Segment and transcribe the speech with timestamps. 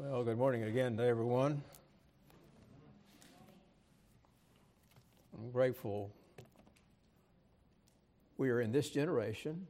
[0.00, 1.60] Well, good morning again to everyone.
[5.36, 6.12] I'm grateful
[8.36, 9.66] we are in this generation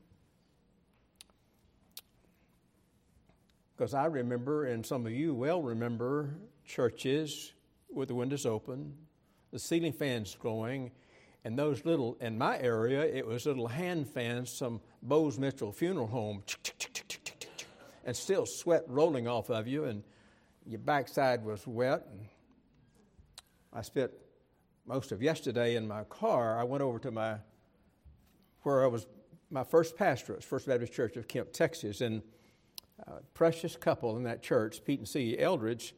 [3.75, 6.35] because I remember, and some of you well remember,
[6.67, 7.55] churches
[7.91, 8.93] with the windows open,
[9.51, 10.91] the ceiling fans going,
[11.43, 16.07] and those little, in my area, it was little hand fans, some Bose Mitchell funeral
[16.07, 16.43] home,
[18.05, 20.03] and still sweat rolling off of you, and
[20.67, 22.07] your backside was wet.
[23.73, 24.11] I spent
[24.87, 26.59] most of yesterday in my car.
[26.59, 27.37] I went over to my
[28.63, 29.07] where I was
[29.51, 32.23] my first pastorate, First Baptist Church of Kemp, Texas, and
[33.07, 35.39] a precious couple in that church, Pete and C.
[35.39, 35.95] Eldridge.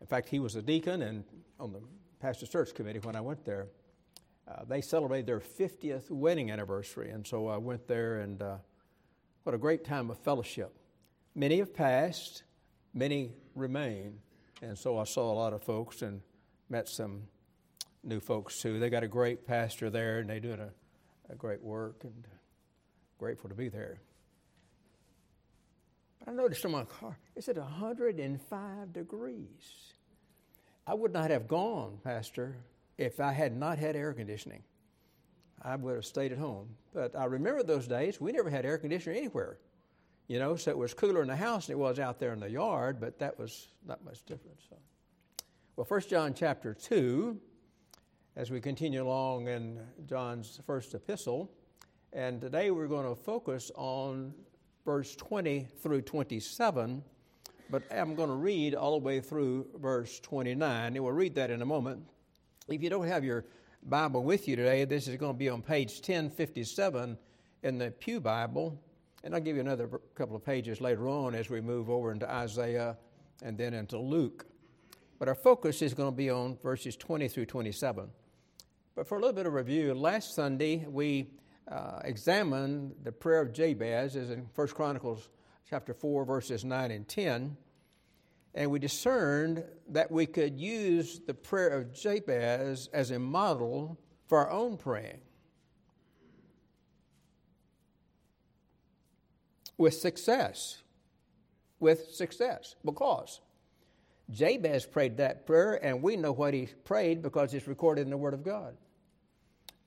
[0.00, 1.24] In fact, he was a deacon and
[1.58, 1.80] on the
[2.20, 3.68] pastor search committee when I went there.
[4.48, 8.56] Uh, they celebrated their 50th wedding anniversary, and so I went there, and uh,
[9.42, 10.76] what a great time of fellowship.
[11.34, 12.42] Many have passed,
[12.94, 14.18] many remain.
[14.62, 16.20] And so I saw a lot of folks and
[16.68, 17.22] met some
[18.02, 18.78] new folks too.
[18.78, 20.70] They got a great pastor there and they're doing a,
[21.32, 22.26] a great work and
[23.18, 24.00] grateful to be there.
[26.18, 29.94] But I noticed in my car, it's at 105 degrees.
[30.86, 32.56] I would not have gone, Pastor,
[32.98, 34.62] if I had not had air conditioning.
[35.62, 36.68] I would have stayed at home.
[36.92, 39.58] But I remember those days, we never had air conditioning anywhere
[40.30, 42.38] you know, so it was cooler in the house than it was out there in
[42.38, 44.58] the yard, but that was not much different.
[44.68, 44.76] So,
[45.74, 47.36] well, First John chapter 2,
[48.36, 51.50] as we continue along in John's first epistle,
[52.12, 54.32] and today we're going to focus on
[54.84, 57.02] verse 20 through 27,
[57.68, 61.50] but I'm going to read all the way through verse 29, and we'll read that
[61.50, 62.04] in a moment.
[62.68, 63.46] If you don't have your
[63.82, 67.18] Bible with you today, this is going to be on page 1057
[67.64, 68.80] in the Pew Bible.
[69.22, 72.30] And I'll give you another couple of pages later on as we move over into
[72.30, 72.96] Isaiah
[73.42, 74.46] and then into Luke.
[75.18, 78.08] But our focus is going to be on verses 20 through 27.
[78.94, 81.28] But for a little bit of review, last Sunday we
[81.70, 85.28] uh, examined the prayer of Jabez, as in 1 Chronicles
[85.68, 87.56] chapter 4, verses 9 and 10.
[88.54, 94.38] And we discerned that we could use the prayer of Jabez as a model for
[94.38, 95.20] our own praying.
[99.80, 100.82] With success.
[101.80, 102.76] With success.
[102.84, 103.40] Because
[104.30, 108.18] Jabez prayed that prayer, and we know what he prayed because it's recorded in the
[108.18, 108.76] Word of God.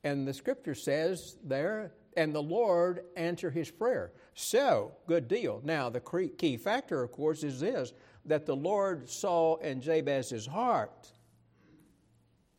[0.03, 4.11] And the scripture says there, and the Lord answered his prayer.
[4.33, 5.61] So, good deal.
[5.63, 6.01] Now, the
[6.39, 7.93] key factor, of course, is this
[8.25, 11.11] that the Lord saw in Jabez's heart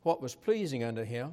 [0.02, 1.32] what was pleasing unto him.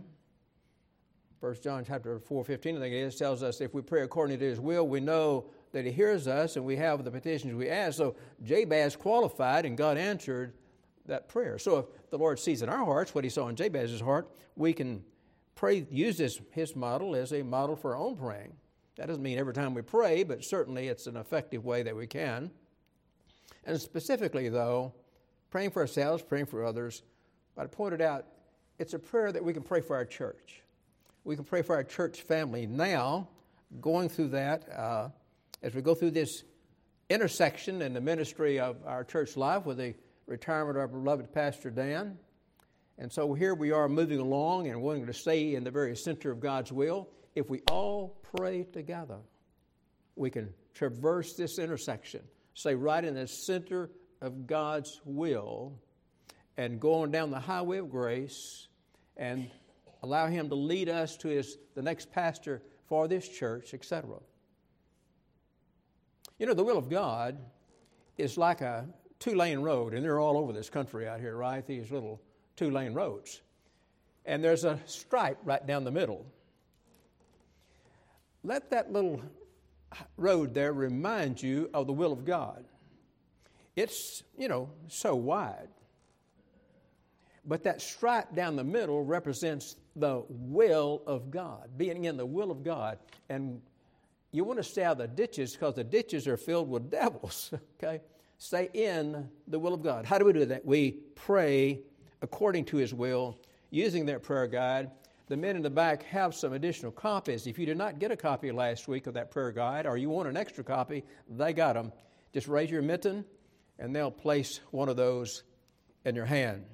[1.39, 4.39] First John chapter 4, 15, I think it is, tells us if we pray according
[4.39, 7.69] to his will, we know that He hears us and we have the petitions we
[7.69, 7.97] ask.
[7.97, 10.53] So Jabez qualified and God answered
[11.05, 11.57] that prayer.
[11.57, 14.73] So if the Lord sees in our hearts what He saw in Jabez's heart, we
[14.73, 15.03] can
[15.55, 18.53] pray, use this His model as a model for our own praying.
[18.97, 22.07] That doesn't mean every time we pray, but certainly it's an effective way that we
[22.07, 22.51] can.
[23.65, 24.93] And specifically, though,
[25.49, 27.03] praying for ourselves, praying for others,
[27.55, 28.25] but I pointed out
[28.79, 30.61] it's a prayer that we can pray for our church.
[31.23, 33.27] We can pray for our church family now,
[33.79, 34.67] going through that.
[34.69, 35.09] Uh,
[35.63, 36.43] as we go through this
[37.09, 39.93] intersection in the ministry of our church life with the
[40.25, 42.17] retirement of our beloved Pastor Dan.
[42.97, 46.31] And so here we are moving along and wanting to stay in the very center
[46.31, 47.09] of God's will.
[47.35, 49.17] If we all pray together,
[50.15, 52.21] we can traverse this intersection,
[52.53, 53.89] stay right in the center
[54.21, 55.73] of God's will,
[56.57, 58.67] and go on down the highway of grace
[59.17, 59.49] and
[60.03, 64.17] allow Him to lead us to his, the next pastor for this church, etc.
[66.41, 67.37] You know, the will of God
[68.17, 68.87] is like a
[69.19, 71.63] two lane road, and they're all over this country out here, right?
[71.63, 72.19] These little
[72.55, 73.43] two lane roads.
[74.25, 76.25] And there's a stripe right down the middle.
[78.43, 79.21] Let that little
[80.17, 82.65] road there remind you of the will of God.
[83.75, 85.69] It's, you know, so wide.
[87.45, 92.49] But that stripe down the middle represents the will of God, being in the will
[92.49, 92.97] of God.
[93.29, 93.61] And
[94.31, 97.53] you want to stay out of the ditches because the ditches are filled with devils,
[97.83, 98.01] okay?
[98.37, 100.05] Stay in the will of God.
[100.05, 100.65] How do we do that?
[100.65, 101.81] We pray
[102.21, 103.37] according to His will
[103.69, 104.89] using that prayer guide.
[105.27, 107.47] The men in the back have some additional copies.
[107.47, 110.09] If you did not get a copy last week of that prayer guide or you
[110.09, 111.93] want an extra copy, they got them.
[112.33, 113.23] Just raise your mitten
[113.79, 115.43] and they'll place one of those
[116.03, 116.65] in your hand.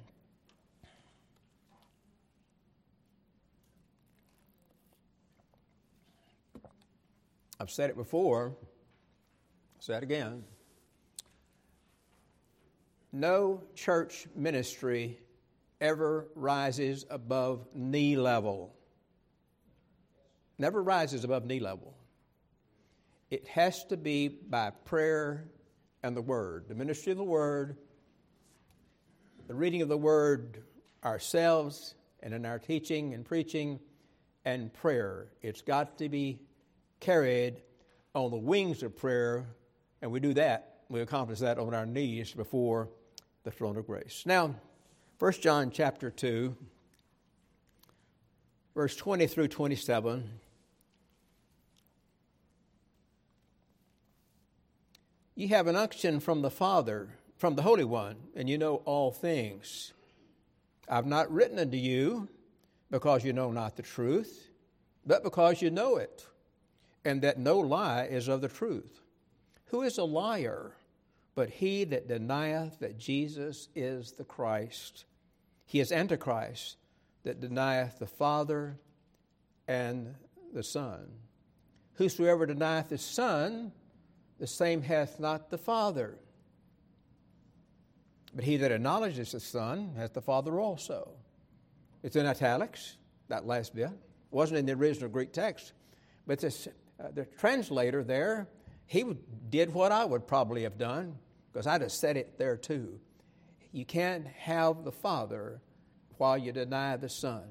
[7.60, 10.44] I've said it before, I'll say it again.
[13.12, 15.18] no church ministry
[15.80, 18.74] ever rises above knee level.
[20.58, 21.96] Never rises above knee level.
[23.30, 25.48] It has to be by prayer
[26.02, 26.66] and the Word.
[26.68, 27.76] The ministry of the Word,
[29.46, 30.62] the reading of the Word
[31.04, 33.78] ourselves, and in our teaching and preaching
[34.44, 35.28] and prayer.
[35.42, 36.40] It's got to be
[37.00, 37.56] carried
[38.14, 39.46] on the wings of prayer,
[40.02, 42.88] and we do that, we accomplish that on our knees before
[43.44, 44.24] the throne of grace.
[44.26, 44.54] Now,
[45.18, 46.56] 1 John chapter 2,
[48.74, 50.30] verse 20 through 27.
[55.34, 59.12] You have an unction from the Father, from the Holy One, and you know all
[59.12, 59.92] things.
[60.88, 62.28] I've not written unto you
[62.90, 64.48] because you know not the truth,
[65.06, 66.26] but because you know it,
[67.04, 69.00] and that no lie is of the truth.
[69.66, 70.72] Who is a liar
[71.34, 75.04] but he that denieth that Jesus is the Christ?
[75.66, 76.76] He is Antichrist
[77.22, 78.78] that denieth the Father
[79.68, 80.14] and
[80.52, 81.08] the Son.
[81.94, 83.72] Whosoever denieth the Son,
[84.38, 86.18] the same hath not the Father.
[88.34, 91.10] But he that acknowledges the Son hath the Father also.
[92.02, 92.96] It's in italics,
[93.28, 93.86] that last bit.
[93.86, 93.92] It
[94.30, 95.72] wasn't in the original Greek text.
[96.26, 96.68] But this,
[97.02, 98.48] uh, the translator there,
[98.86, 99.04] he
[99.50, 101.16] did what I would probably have done,
[101.52, 102.98] because I'd have said it there too.
[103.72, 105.60] You can't have the Father
[106.16, 107.44] while you deny the Son.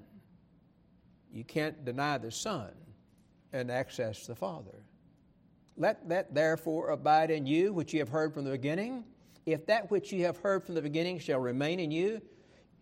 [1.31, 2.71] You can't deny the Son
[3.53, 4.83] and access the Father.
[5.77, 9.03] Let that therefore abide in you, which you have heard from the beginning.
[9.45, 12.21] If that which you have heard from the beginning shall remain in you,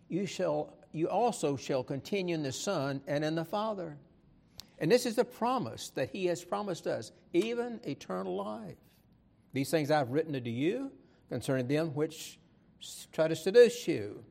[0.08, 3.98] you shall you also shall continue in the Son and in the Father.
[4.78, 8.76] And this is the promise that He has promised us, even eternal life.
[9.52, 10.92] These things I've written unto you
[11.28, 12.38] concerning them which
[13.12, 14.24] try to seduce you.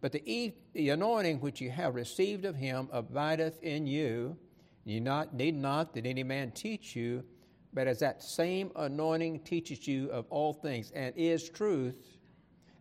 [0.00, 4.36] But the, the anointing which you have received of him abideth in you.
[4.84, 7.24] You not, need not that any man teach you,
[7.72, 12.18] but as that same anointing teaches you of all things, and is truth,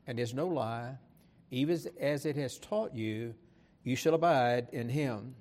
[0.06, 0.97] and is no lie,
[1.50, 3.33] even as it has taught you,
[3.83, 5.33] you shall abide in him.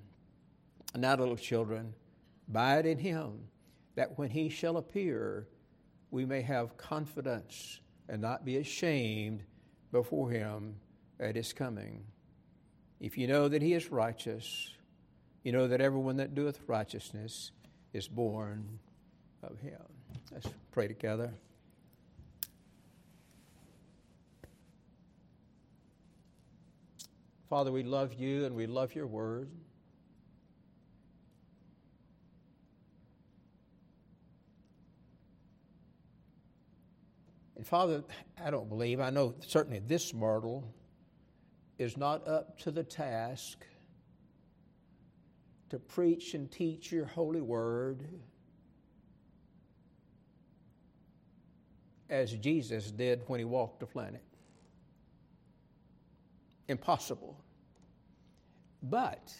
[0.95, 1.93] And now, little children,
[2.47, 3.49] abide in him,
[3.95, 5.45] that when he shall appear,
[6.09, 9.43] we may have confidence and not be ashamed
[9.91, 10.77] before him
[11.19, 12.05] at his coming.
[13.01, 14.71] If you know that he is righteous,
[15.43, 17.51] you know that everyone that doeth righteousness
[17.91, 18.79] is born
[19.43, 19.83] of him.
[20.31, 21.33] Let's pray together.
[27.49, 29.49] Father, we love you and we love your word.
[37.65, 38.03] Father,
[38.43, 40.71] I don't believe, I know certainly this mortal
[41.79, 43.65] is not up to the task
[45.71, 48.07] to preach and teach your holy word
[52.07, 54.23] as Jesus did when he walked the planet.
[56.67, 57.35] Impossible.
[58.83, 59.33] But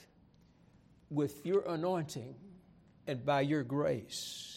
[1.11, 2.33] with your anointing
[3.05, 4.54] and by your grace,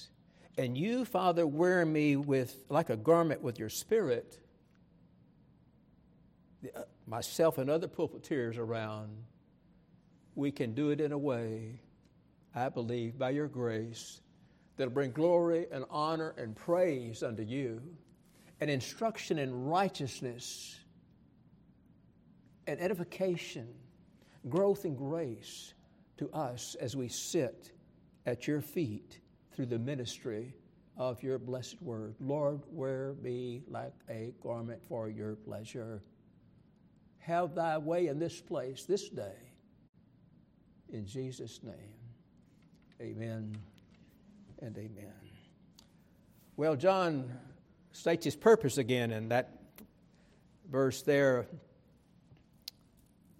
[0.59, 4.38] and you, Father, wear me with like a garment with your spirit,
[6.75, 9.09] uh, myself and other pulpiteers around,
[10.35, 11.81] we can do it in a way,
[12.57, 14.21] I believe, by your grace,
[14.77, 17.81] that'll bring glory and honor and praise unto you,
[18.61, 20.81] and instruction in righteousness,
[22.67, 23.69] and edification,
[24.49, 25.73] growth and grace
[26.17, 27.71] to us as we sit
[28.27, 29.21] at your feet
[29.59, 30.55] through the ministry
[30.97, 32.15] of your blessed word.
[32.21, 36.00] Lord, wear me like a garment for your pleasure.
[37.19, 39.35] Have thy way in this place this day.
[40.93, 41.75] In Jesus' name,
[43.00, 43.57] amen
[44.62, 45.12] and amen.
[46.57, 47.29] Well, John
[47.91, 49.59] states his purpose again in that
[50.71, 51.49] verse there,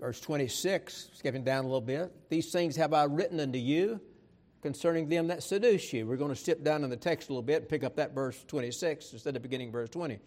[0.00, 2.12] verse 26, skipping down a little bit.
[2.28, 4.00] These things have I written unto you
[4.62, 6.06] concerning them that seduce you.
[6.06, 8.14] We're going to step down in the text a little bit and pick up that
[8.14, 10.18] verse 26 instead of beginning verse 20.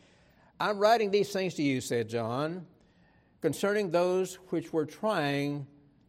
[0.60, 2.66] I'm writing these things to you, said John,
[3.42, 5.68] concerning those which were trying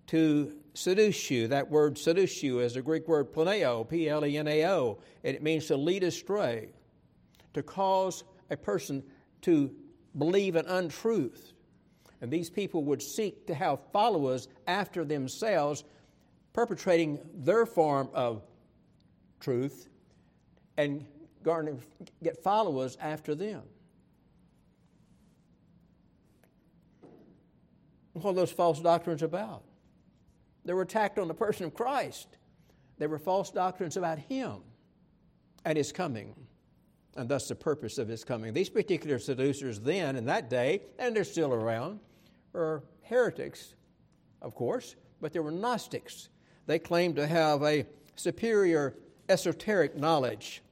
[0.08, 1.48] to seduce you.
[1.48, 4.98] That word seduce you is the Greek word planeo, P L E N A O,
[5.24, 6.70] and it means to lead astray,
[7.54, 9.02] to cause a person
[9.42, 9.74] to
[10.16, 11.52] believe an untruth.
[12.20, 15.84] And these people would seek to have followers after themselves,
[16.52, 18.42] perpetrating their form of
[19.40, 19.88] truth
[20.76, 21.04] and
[21.42, 21.76] garner,
[22.22, 23.62] get followers after them.
[28.12, 29.62] What are those false doctrines about?
[30.64, 32.28] They were attacked on the person of Christ.
[32.98, 34.58] They were false doctrines about Him
[35.64, 36.34] and His coming,
[37.16, 38.52] and thus the purpose of His coming.
[38.52, 42.00] These particular seducers then, in that day, and they're still around,
[42.52, 43.74] were heretics,
[44.40, 46.28] of course, but they were Gnostics.
[46.66, 48.96] They claimed to have a superior
[49.28, 50.62] esoteric knowledge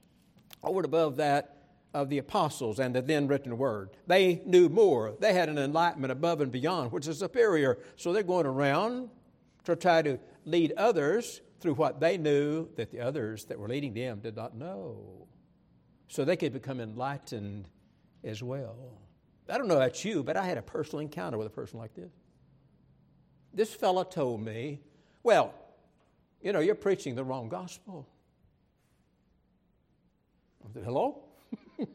[0.63, 1.57] over and above that
[1.93, 3.89] of the apostles and the then written word.
[4.07, 5.13] They knew more.
[5.19, 7.79] They had an enlightenment above and beyond, which is superior.
[7.97, 9.09] So they're going around
[9.65, 13.93] to try to lead others through what they knew that the others that were leading
[13.93, 15.27] them did not know.
[16.07, 17.67] So they could become enlightened
[18.23, 18.97] as well.
[19.49, 21.93] I don't know about you, but I had a personal encounter with a person like
[21.93, 22.11] this.
[23.53, 24.79] This fellow told me,
[25.23, 25.53] Well,
[26.41, 28.07] you know, you're preaching the wrong gospel.
[30.63, 31.23] I said, Hello?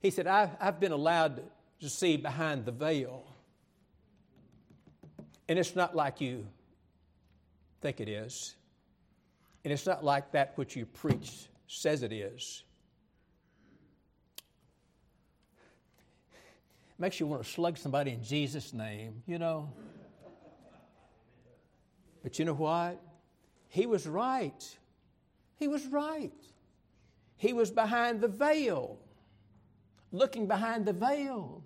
[0.00, 1.42] he said, I've, I've been allowed
[1.80, 3.24] to see behind the veil.
[5.48, 6.46] And it's not like you
[7.80, 8.54] think it is.
[9.64, 12.62] And it's not like that which you preach says it is.
[16.98, 19.70] Makes you want to slug somebody in Jesus' name, you know.
[22.22, 23.00] But you know what?
[23.68, 24.78] He was right.
[25.56, 26.32] He was right.
[27.36, 28.98] He was behind the veil,
[30.10, 31.62] looking behind the veil.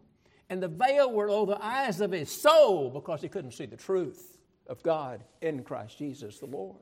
[0.51, 3.77] And the veil were over the eyes of his soul because he couldn't see the
[3.77, 6.77] truth of God in Christ Jesus the Lord.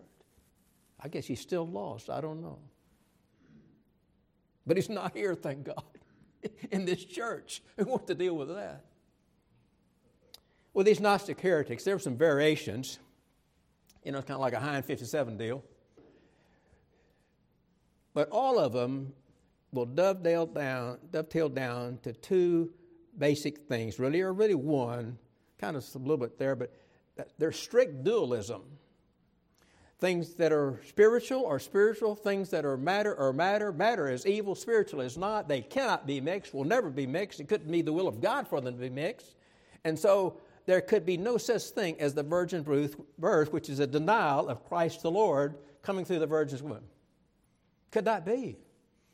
[0.98, 2.10] I guess he's still lost.
[2.10, 2.58] I don't know.
[4.66, 5.84] But he's not here, thank God,
[6.70, 7.62] in this church.
[7.76, 8.84] Who wants to deal with that?
[10.72, 12.98] Well, these Gnostic heretics, there were some variations.
[14.10, 15.62] You know, it's kind of like a Heinz 57 deal.
[18.12, 19.12] But all of them
[19.70, 22.72] will dovetail down, dovetail down to two
[23.16, 25.16] basic things, really, or really one,
[25.60, 26.74] kind of a little bit there, but
[27.38, 28.62] they're strict dualism.
[30.00, 33.72] Things that are spiritual are spiritual, things that are matter are matter.
[33.72, 35.46] Matter is evil, spiritual is not.
[35.46, 37.38] They cannot be mixed, will never be mixed.
[37.38, 39.36] It couldn't be the will of God for them to be mixed.
[39.84, 42.62] And so there could be no such thing as the virgin
[43.18, 46.84] birth, which is a denial of Christ the Lord coming through the virgin's womb.
[47.90, 48.56] Could not be.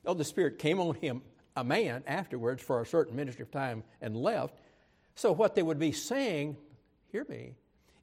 [0.04, 1.22] Oh, the Spirit came on him,
[1.56, 4.58] a man, afterwards for a certain ministry of time and left.
[5.14, 6.56] So, what they would be saying,
[7.10, 7.54] hear me,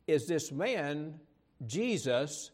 [0.08, 1.20] is this man,
[1.66, 2.52] Jesus,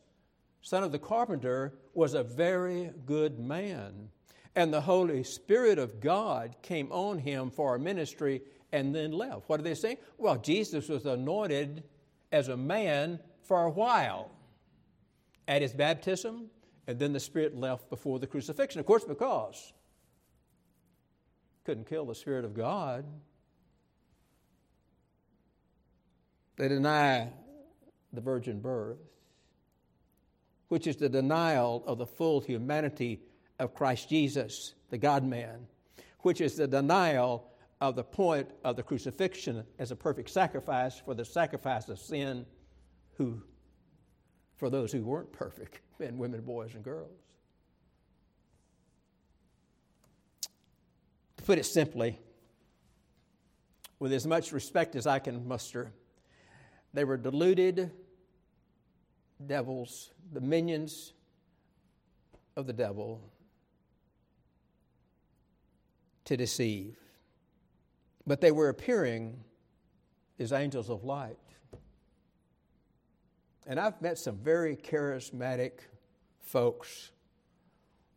[0.61, 4.09] son of the carpenter, was a very good man.
[4.55, 9.43] And the Holy Spirit of God came on him for a ministry and then left.
[9.47, 9.97] What are they saying?
[10.17, 11.83] Well, Jesus was anointed
[12.31, 14.31] as a man for a while.
[15.47, 16.51] At his baptism,
[16.85, 18.79] and then the Spirit left before the crucifixion.
[18.79, 19.73] Of course, because
[21.63, 23.05] couldn't kill the Spirit of God.
[26.57, 27.29] They deny
[28.11, 28.97] the virgin birth,
[30.67, 33.21] which is the denial of the full humanity
[33.59, 35.67] of Christ Jesus, the God man,
[36.19, 37.48] which is the denial
[37.81, 42.45] of the point of the crucifixion as a perfect sacrifice for the sacrifice of sin
[43.15, 43.41] who
[44.57, 47.17] for those who weren't perfect men, women, boys, and girls.
[51.37, 52.19] To put it simply,
[53.99, 55.93] with as much respect as I can muster,
[56.93, 57.91] they were deluded
[59.45, 61.13] devils, the minions
[62.57, 63.21] of the devil
[66.25, 66.97] to deceive.
[68.29, 69.43] But they were appearing
[70.37, 71.39] as angels of light.
[73.65, 75.71] And I've met some very charismatic
[76.39, 77.09] folks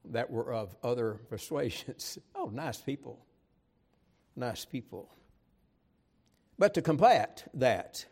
[0.04, 2.18] that were of other persuasions.
[2.34, 3.24] Oh, nice people.
[4.36, 5.08] Nice people.
[6.58, 8.04] But to combat that,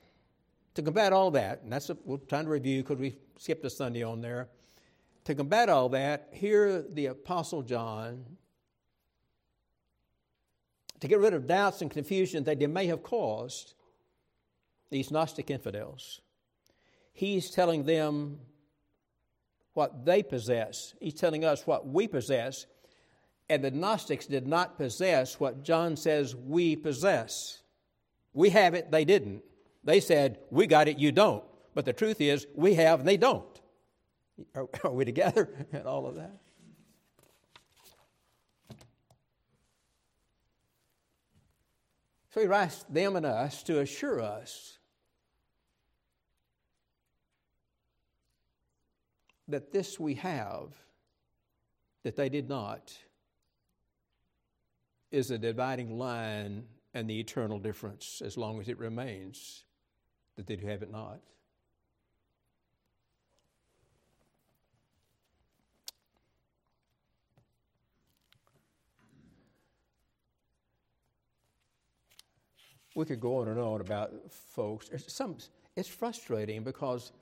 [0.76, 3.70] to combat all that, and that's a, we're trying to review because we skipped a
[3.70, 4.48] Sunday on there.
[5.24, 8.24] To combat all that, here the Apostle John,
[11.00, 13.74] to get rid of doubts and confusion that they may have caused
[14.90, 16.20] these Gnostic infidels,
[17.12, 18.38] He's telling them
[19.74, 20.94] what they possess.
[21.00, 22.66] He's telling us what we possess.
[23.48, 27.62] And the Gnostics did not possess what John says we possess.
[28.32, 29.42] We have it, they didn't.
[29.84, 31.44] They said, We got it, you don't.
[31.74, 33.60] But the truth is, we have and they don't.
[34.54, 36.36] Are, are we together and all of that?
[42.32, 44.78] So he writes them and us to assure us
[49.48, 50.72] that this we have
[52.04, 52.96] that they did not
[55.10, 59.64] is a dividing line and the eternal difference as long as it remains
[60.36, 61.20] that they do have it not.
[72.94, 74.90] We could go on and on about folks.
[75.06, 75.36] Some,
[75.76, 77.12] it's frustrating because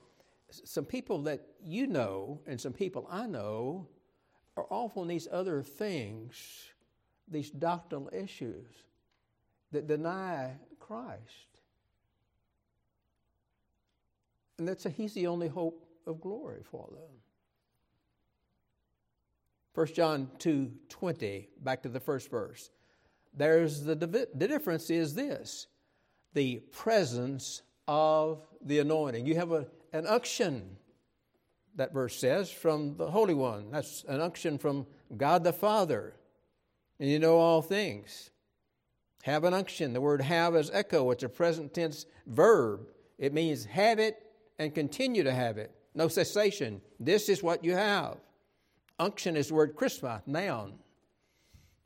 [0.51, 3.87] some people that you know and some people I know
[4.57, 6.35] are off on these other things,
[7.27, 8.67] these doctrinal issues
[9.71, 11.21] that deny Christ.
[14.57, 17.09] And that's a, he's the only hope of glory for them.
[19.75, 22.69] 1 John 2 20, back to the first verse.
[23.33, 25.67] There's the, the difference is this
[26.33, 29.25] the presence of the anointing.
[29.25, 30.77] You have a, an unction,
[31.75, 33.71] that verse says, from the Holy One.
[33.71, 34.85] That's an unction from
[35.17, 36.13] God the Father.
[36.99, 38.29] And you know all things.
[39.23, 39.93] Have an unction.
[39.93, 42.81] The word have is echo, it's a present tense verb.
[43.17, 44.17] It means have it
[44.59, 45.71] and continue to have it.
[45.95, 46.81] No cessation.
[46.99, 48.17] This is what you have.
[48.99, 50.73] Unction is the word charisma, noun.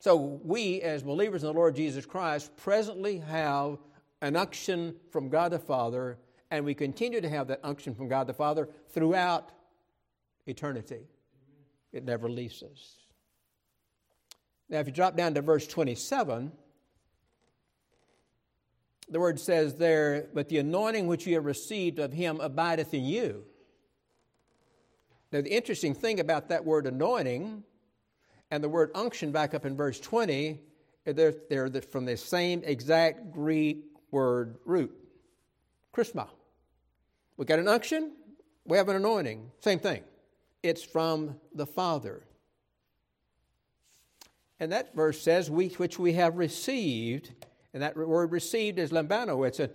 [0.04, 3.78] So we, as believers in the Lord Jesus Christ, presently have
[4.22, 6.18] an unction from God the Father,
[6.52, 9.54] and we continue to have that unction from God the Father throughout
[10.46, 11.08] eternity.
[11.94, 12.98] It never leaves us.
[14.68, 16.52] Now, if you drop down to verse 27,
[19.08, 23.06] the word says there, But the anointing which you have received of him abideth in
[23.06, 23.46] you.
[25.32, 27.64] Now, the interesting thing about that word anointing
[28.54, 30.60] and the word unction back up in verse 20,
[31.06, 34.96] they're, they're from the same exact Greek word root.
[35.92, 36.28] Chrisma.
[37.36, 38.12] We got an unction,
[38.64, 39.50] we have an anointing.
[39.62, 40.04] Same thing.
[40.62, 42.22] It's from the Father.
[44.60, 47.32] And that verse says, we, which we have received,
[47.74, 49.48] and that word received is lambano.
[49.48, 49.72] It's an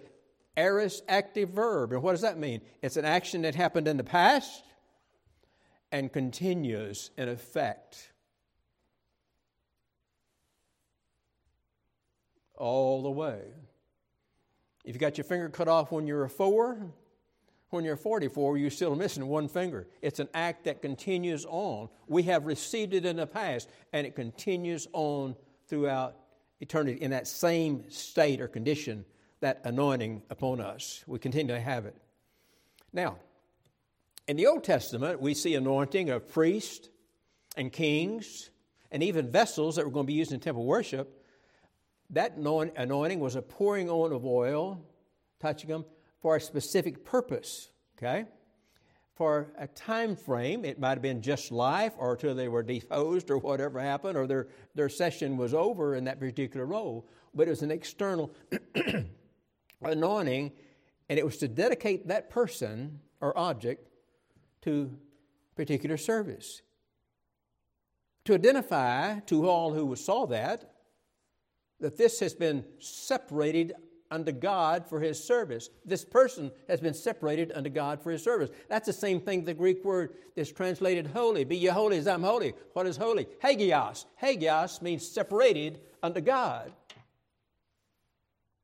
[0.56, 1.92] aorist active verb.
[1.92, 2.60] And what does that mean?
[2.80, 4.62] It's an action that happened in the past
[5.90, 8.12] and continues in effect
[12.58, 13.40] all the way.
[14.84, 16.92] If you got your finger cut off when you were four,
[17.70, 19.86] when you're 44, you're still missing one finger.
[20.00, 21.88] It's an act that continues on.
[22.06, 26.16] We have received it in the past, and it continues on throughout
[26.60, 29.04] eternity in that same state or condition,
[29.40, 31.04] that anointing upon us.
[31.06, 31.94] We continue to have it.
[32.92, 33.18] Now,
[34.26, 36.88] in the Old Testament, we see anointing of priests
[37.56, 38.50] and kings
[38.90, 41.17] and even vessels that were going to be used in temple worship
[42.10, 44.82] that anointing was a pouring on of oil,
[45.40, 45.84] touching them
[46.20, 48.24] for a specific purpose, okay?
[49.14, 53.30] For a time frame, it might have been just life or until they were deposed
[53.30, 57.06] or whatever happened or their, their session was over in that particular role.
[57.34, 58.32] But it was an external
[59.82, 60.52] anointing,
[61.08, 63.88] and it was to dedicate that person or object
[64.62, 64.96] to
[65.56, 66.62] particular service.
[68.24, 70.77] To identify to all who saw that
[71.80, 73.74] that this has been separated
[74.10, 75.70] unto God for his service.
[75.84, 78.50] This person has been separated unto God for his service.
[78.68, 81.44] That's the same thing the Greek word is translated holy.
[81.44, 82.54] Be ye holy as I'm holy.
[82.72, 83.26] What is holy?
[83.42, 84.06] Hagios.
[84.16, 86.72] Hagios means separated unto God.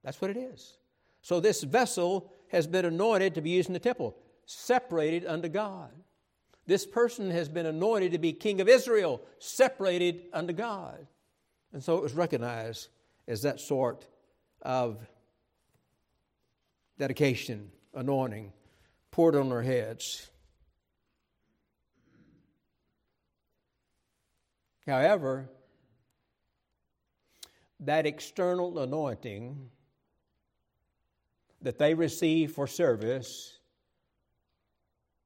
[0.02, 0.76] That's what it is.
[1.22, 5.90] So this vessel has been anointed to be used in the temple, separated unto God.
[6.66, 11.06] This person has been anointed to be king of Israel, separated unto God.
[11.72, 12.88] And so it was recognized
[13.26, 14.06] is that sort
[14.62, 14.98] of
[16.98, 18.52] dedication, anointing
[19.10, 20.30] poured on their heads.
[24.86, 25.48] However,
[27.80, 29.70] that external anointing
[31.62, 33.58] that they received for service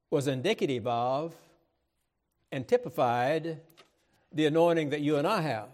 [0.09, 1.35] was indicative of
[2.51, 3.59] and typified
[4.31, 5.69] the anointing that you and I have.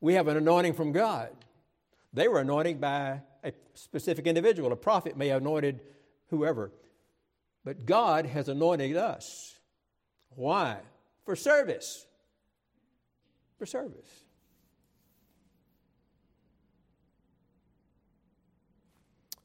[0.00, 1.30] We have an anointing from God.
[2.12, 4.72] They were anointed by a specific individual.
[4.72, 5.80] A prophet may have anointed
[6.28, 6.72] whoever.
[7.64, 9.58] But God has anointed us.
[10.30, 10.78] Why?
[11.24, 12.06] For service.
[13.58, 14.08] For service.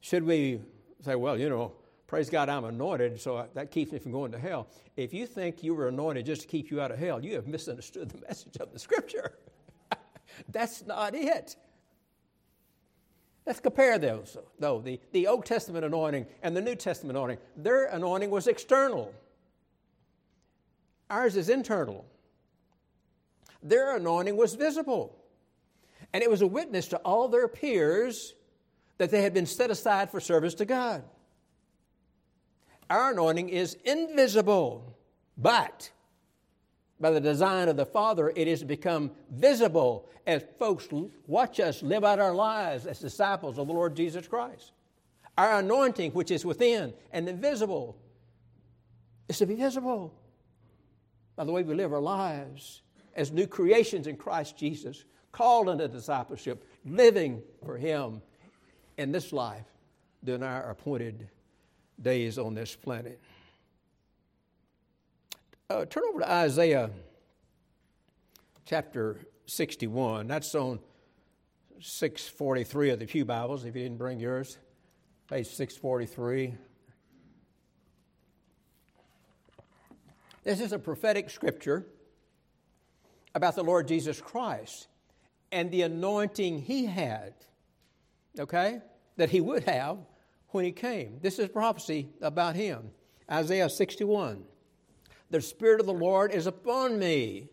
[0.00, 0.60] Should we
[1.02, 1.72] say, well, you know,
[2.06, 4.68] praise God, I'm anointed, so that keeps me from going to hell?
[4.96, 7.46] If you think you were anointed just to keep you out of hell, you have
[7.46, 9.32] misunderstood the message of the scripture.
[10.50, 11.56] That's not it.
[13.46, 14.80] Let's compare those, though.
[14.80, 19.14] The, the Old Testament anointing and the New Testament anointing, their anointing was external.
[21.08, 22.04] Ours is internal.
[23.62, 25.16] Their anointing was visible.
[26.12, 28.34] And it was a witness to all their peers
[28.98, 31.04] that they had been set aside for service to God.
[32.88, 34.96] Our anointing is invisible,
[35.36, 35.90] but
[37.00, 40.88] by the design of the Father, it has become visible as folks
[41.26, 44.72] watch us live out our lives as disciples of the Lord Jesus Christ.
[45.36, 47.96] Our anointing, which is within and invisible,
[49.28, 50.14] is to be visible
[51.36, 52.80] by the way we live our lives
[53.14, 58.22] as new creations in Christ Jesus, called into discipleship, living for Him
[58.96, 59.66] in this life
[60.24, 61.28] during our appointed
[62.00, 63.20] days on this planet.
[65.68, 66.90] Uh, turn over to Isaiah
[68.66, 70.28] chapter 61.
[70.28, 70.78] That's on
[71.80, 74.58] 643 of the Pew Bibles, if you didn't bring yours.
[75.28, 76.54] Page 643.
[80.44, 81.84] This is a prophetic scripture
[83.34, 84.86] about the Lord Jesus Christ
[85.50, 87.34] and the anointing he had,
[88.38, 88.82] okay,
[89.16, 89.98] that he would have
[90.50, 91.18] when he came.
[91.22, 92.92] This is prophecy about him.
[93.28, 94.44] Isaiah 61.
[95.30, 97.48] The Spirit of the Lord is upon me,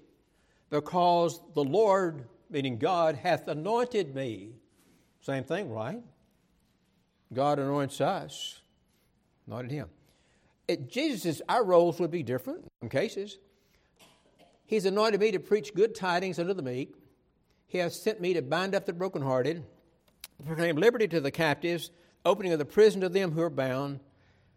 [0.69, 4.51] because the Lord, meaning God, hath anointed me.
[5.21, 6.01] Same thing, right?
[7.33, 8.59] God anoints us,
[9.47, 9.89] anointed him.
[10.67, 13.37] It, Jesus, our roles would be different in cases.
[14.65, 16.93] He's anointed me to preach good tidings unto the meek.
[17.67, 19.63] He has sent me to bind up the brokenhearted,
[20.45, 21.91] proclaim liberty to the captives,
[22.25, 23.99] opening of the prison to them who are bound.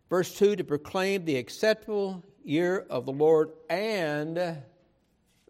[0.09, 4.37] Verse 2 to proclaim the acceptable year of the Lord and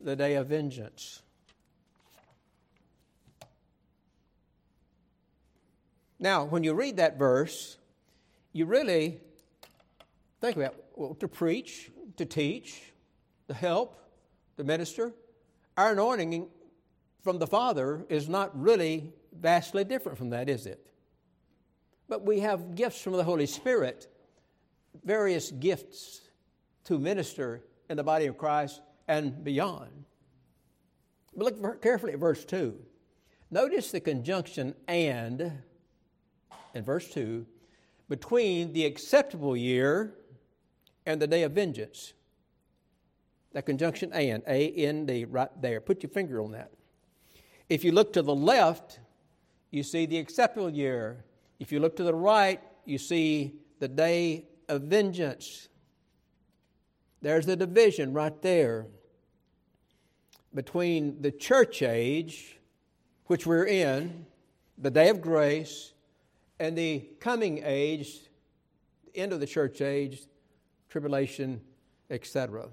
[0.01, 1.21] the day of vengeance.
[6.19, 7.77] Now, when you read that verse,
[8.55, 9.21] you really
[10.41, 12.81] think about well, to preach, to teach,
[13.49, 14.01] to help,
[14.57, 15.13] to minister.
[15.77, 16.49] Our anointing
[17.23, 20.91] from the Father is not really vastly different from that, is it?
[22.09, 24.09] But we have gifts from the Holy Spirit,
[25.05, 26.23] various gifts
[26.87, 30.05] to minister in the body of Christ and beyond.
[31.37, 32.77] But look carefully at verse 2.
[33.51, 35.53] Notice the conjunction and
[36.75, 37.47] in verse 2
[38.09, 40.15] between the acceptable year
[41.05, 42.13] and the day of vengeance.
[43.53, 45.81] That conjunction and, A N D, right there.
[45.81, 46.71] Put your finger on that.
[47.69, 49.01] If you look to the left,
[49.71, 51.25] you see the acceptable year.
[51.59, 55.69] If you look to the right, you see the day of vengeance.
[57.23, 58.87] There's a division right there
[60.55, 62.59] between the church age,
[63.27, 64.27] which we're in,
[64.79, 65.93] the day of grace,
[66.59, 68.21] and the coming age,
[69.15, 70.23] end of the church age,
[70.89, 71.61] tribulation,
[72.11, 72.69] etc.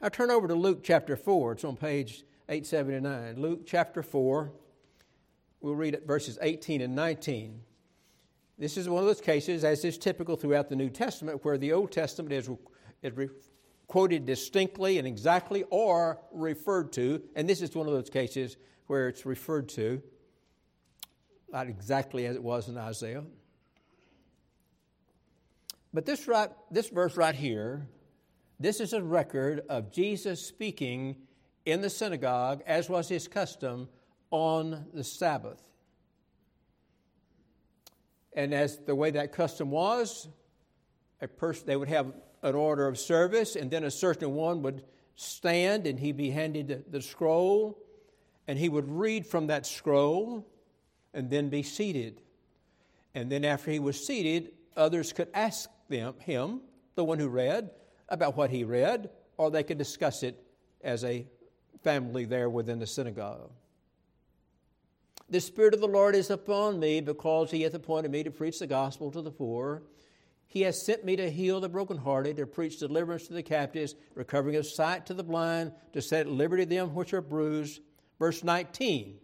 [0.00, 1.52] Now turn over to Luke chapter 4.
[1.52, 3.40] It's on page 879.
[3.40, 4.52] Luke chapter 4.
[5.60, 7.60] We'll read verses 18 and 19.
[8.58, 11.72] This is one of those cases, as is typical throughout the New Testament, where the
[11.72, 12.48] Old Testament is,
[13.02, 13.12] is
[13.88, 19.08] quoted distinctly and exactly or referred to, and this is one of those cases where
[19.08, 20.00] it's referred to,
[21.50, 23.24] not exactly as it was in Isaiah.
[25.92, 27.88] But this, right, this verse right here,
[28.60, 31.16] this is a record of Jesus speaking
[31.64, 33.88] in the synagogue, as was his custom,
[34.30, 35.62] on the Sabbath.
[38.34, 40.28] And as the way that custom was,
[41.22, 44.84] a person they would have an order of service, and then a certain one would
[45.16, 47.78] stand and he'd be handed the, the scroll,
[48.46, 50.46] and he would read from that scroll
[51.12, 52.20] and then be seated.
[53.14, 56.60] And then after he was seated, others could ask them, him,
[56.94, 57.70] the one who read,
[58.08, 60.42] about what he read, or they could discuss it
[60.82, 61.26] as a
[61.82, 63.50] family there within the synagogue.
[65.30, 68.58] The Spirit of the Lord is upon me because he hath appointed me to preach
[68.60, 69.82] the gospel to the poor.
[70.50, 74.56] He has sent me to heal the brokenhearted, to preach deliverance to the captives, recovering
[74.56, 77.82] of sight to the blind, to set at liberty them which are bruised.
[78.18, 79.18] Verse 19,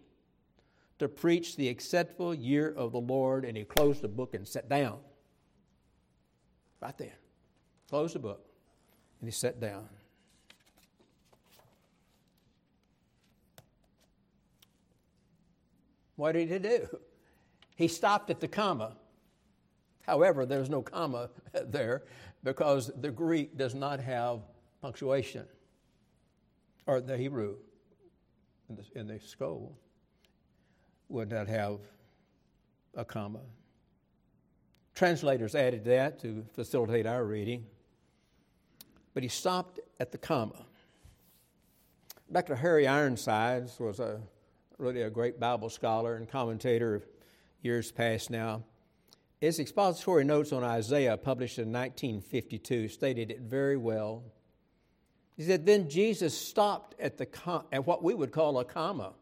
[0.99, 3.47] to preach the acceptable year of the Lord.
[3.47, 4.99] And he closed the book and sat down.
[6.81, 7.17] Right there.
[7.89, 8.45] Closed the book.
[9.21, 9.89] And he sat down.
[16.17, 16.99] What did he do?
[17.77, 18.97] He stopped at the comma.
[20.07, 21.31] However, there's no comma
[21.67, 22.03] there
[22.43, 24.41] because the Greek does not have
[24.83, 25.47] punctuation,
[26.87, 27.57] or the Hebrew
[28.69, 29.79] in the, in the scroll
[31.09, 31.81] would not have
[32.95, 33.41] a comma.
[34.95, 37.65] Translators added that to facilitate our reading,
[39.13, 40.67] but he stopped at the comma.
[42.31, 42.57] Dr.
[42.57, 44.21] Harry Ironsides was a,
[44.79, 47.07] really a great Bible scholar and commentator of
[47.63, 48.65] years past now.
[49.45, 54.25] His expository notes on Isaiah, published in 1952, stated it very well.
[55.37, 59.13] He said, Then Jesus stopped at, the com- at what we would call a comma.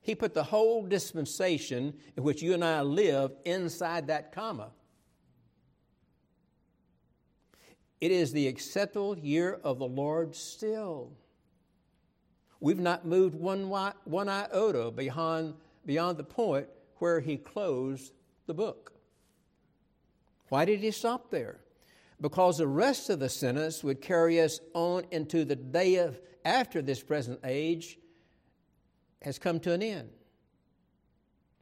[0.00, 4.70] He put the whole dispensation in which you and I live inside that comma.
[8.00, 11.12] It is the acceptable year of the Lord still.
[12.60, 15.52] We've not moved one, one iota beyond,
[15.84, 18.14] beyond the point where he closed
[18.46, 18.93] the book.
[20.48, 21.60] Why did he stop there?
[22.20, 26.82] Because the rest of the sentence would carry us on into the day of after
[26.82, 27.98] this present age
[29.22, 30.10] has come to an end.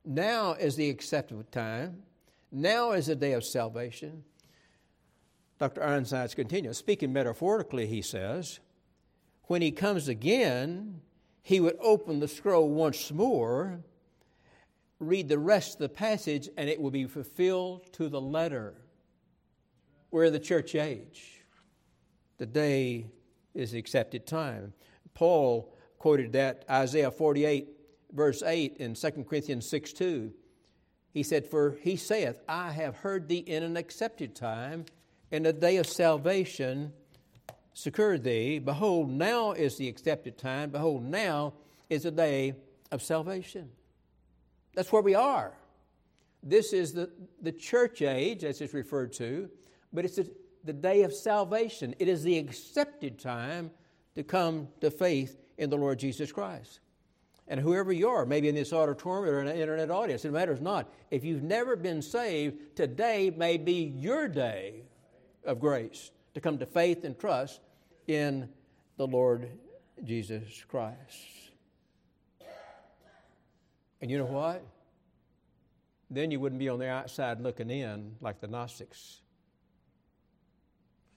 [0.04, 2.02] Now is the acceptable time.
[2.50, 4.24] Now is the day of salvation.
[5.58, 5.82] Dr.
[5.82, 8.58] Ironsides continues, speaking metaphorically, he says,
[9.44, 11.00] when he comes again,
[11.42, 13.80] he would open the scroll once more,
[15.02, 18.74] read the rest of the passage, and it will be fulfilled to the letter.
[20.10, 21.40] We're in the church age.
[22.38, 23.06] The day
[23.54, 24.72] is the accepted time.
[25.14, 27.68] Paul quoted that Isaiah 48,
[28.12, 30.32] verse 8, in 2 Corinthians 6 2.
[31.12, 34.86] He said, For he saith, I have heard thee in an accepted time
[35.30, 36.92] in the day of salvation
[37.74, 38.58] succor thee.
[38.58, 40.70] Behold, now is the accepted time.
[40.70, 41.54] Behold, now
[41.90, 42.54] is the day
[42.90, 43.70] of salvation.
[44.74, 45.52] That's where we are.
[46.42, 49.48] This is the, the church age, as it's referred to,
[49.92, 50.30] but it's the,
[50.64, 51.94] the day of salvation.
[51.98, 53.70] It is the accepted time
[54.14, 56.80] to come to faith in the Lord Jesus Christ.
[57.48, 60.60] And whoever you are, maybe in this auditorium or in an internet audience, it matters
[60.60, 60.92] not.
[61.10, 64.84] If you've never been saved, today may be your day
[65.44, 67.60] of grace to come to faith and trust
[68.06, 68.48] in
[68.96, 69.50] the Lord
[70.04, 71.41] Jesus Christ.
[74.02, 74.62] And you know what?
[76.10, 79.20] Then you wouldn't be on the outside looking in like the Gnostics.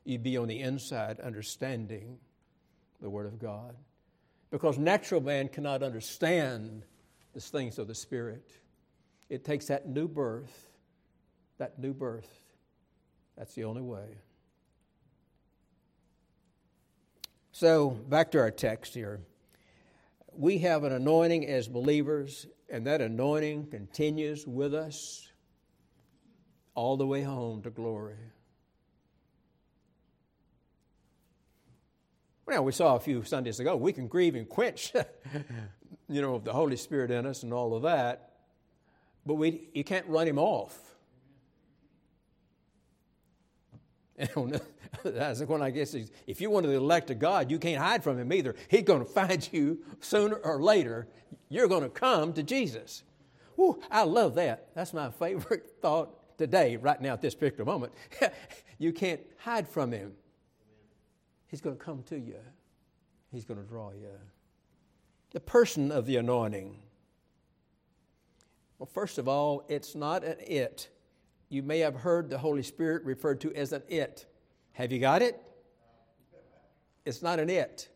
[0.06, 2.19] You'd be on the inside understanding
[3.02, 3.76] the Word of God.
[4.52, 6.84] Because natural man cannot understand
[7.34, 8.52] the things of the Spirit.
[9.30, 10.69] It takes that new birth,
[11.58, 12.30] that new birth.
[13.36, 14.19] That's the only way.
[17.52, 19.21] So, back to our text here.
[20.38, 25.30] We have an anointing as believers, and that anointing continues with us
[26.73, 28.15] all the way home to glory.
[32.45, 34.93] Well, we saw a few Sundays ago, we can grieve and quench,
[36.08, 38.34] you know, the Holy Spirit in us and all of that,
[39.25, 40.78] but we, you can't run him off.
[44.17, 44.62] And
[45.48, 45.96] one I guess
[46.28, 48.56] if you want to elect a God, you can't hide from him either.
[48.68, 51.08] He's going to find you sooner or later.
[51.50, 53.04] You're going to come to Jesus.
[53.56, 54.70] Whew, I love that.
[54.76, 57.94] That's my favorite thought today, right now at this particular moment.
[58.78, 60.14] you can't hide from him.
[61.48, 62.36] He's going to come to you.
[63.32, 64.10] He's going to draw you.
[65.32, 66.78] The person of the anointing.
[68.78, 70.90] Well, first of all, it's not an it
[71.50, 74.26] you may have heard the Holy Spirit referred to as an it.
[74.76, 75.42] Have you got it?
[77.06, 77.88] It's not an it.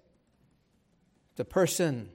[1.35, 2.09] The person.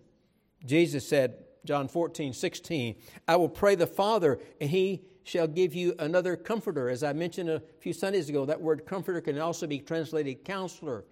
[0.65, 2.97] Jesus said, John 14, 16,
[3.29, 6.89] I will pray the Father, and he shall give you another comforter.
[6.89, 11.05] As I mentioned a few Sundays ago, that word comforter can also be translated counselor.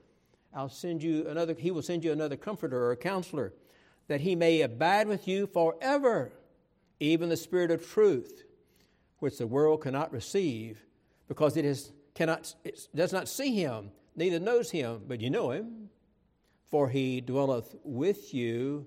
[0.54, 3.52] I'll send you another, he will send you another comforter or counselor,
[4.08, 6.32] that he may abide with you forever,
[7.00, 8.44] even the Spirit of truth
[9.18, 10.84] which the world cannot receive
[11.28, 12.54] because it, is, cannot,
[12.94, 15.88] does not see him, neither knows him, but you know him,
[16.70, 18.86] for he dwelleth with you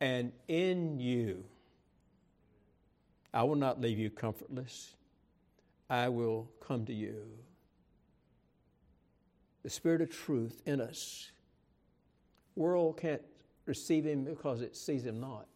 [0.00, 1.44] and in you.
[3.32, 4.94] I will not leave you comfortless.
[5.88, 7.26] I will come to you.
[9.62, 11.30] The Spirit of truth in us.
[12.56, 13.22] World can't
[13.66, 15.46] receive him because it sees him not.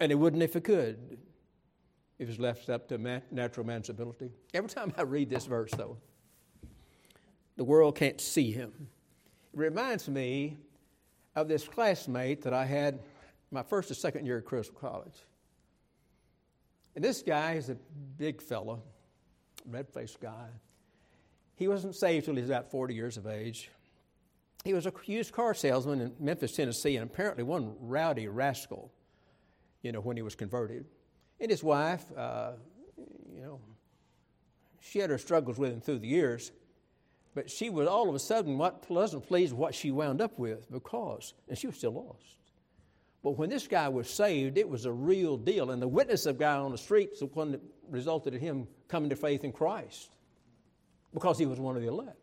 [0.00, 1.18] And it wouldn't if it could,
[2.24, 4.30] if it's left up to man, natural man's ability.
[4.52, 5.96] Every time I read this verse, though,
[7.56, 8.72] the world can't see him.
[9.52, 10.56] It reminds me
[11.36, 12.98] of this classmate that I had
[13.50, 15.24] my first or second year at Criswell College.
[16.94, 17.76] And this guy is a
[18.16, 18.82] big fellow,
[19.68, 20.48] red faced guy.
[21.56, 23.70] He wasn't saved till he was about 40 years of age.
[24.64, 28.90] He was a used car salesman in Memphis, Tennessee, and apparently one rowdy rascal
[29.84, 30.86] you know, when he was converted.
[31.40, 32.52] And his wife, uh,
[33.34, 33.60] you know,
[34.80, 36.52] she had her struggles with him through the years.
[37.34, 40.38] But she was all of a sudden what wasn't pleased with what she wound up
[40.38, 42.38] with because, and she was still lost.
[43.24, 45.70] But when this guy was saved, it was a real deal.
[45.70, 49.10] And the witness of guy on the streets the one that resulted in him coming
[49.10, 50.10] to faith in Christ
[51.12, 52.18] because he was one of the elect.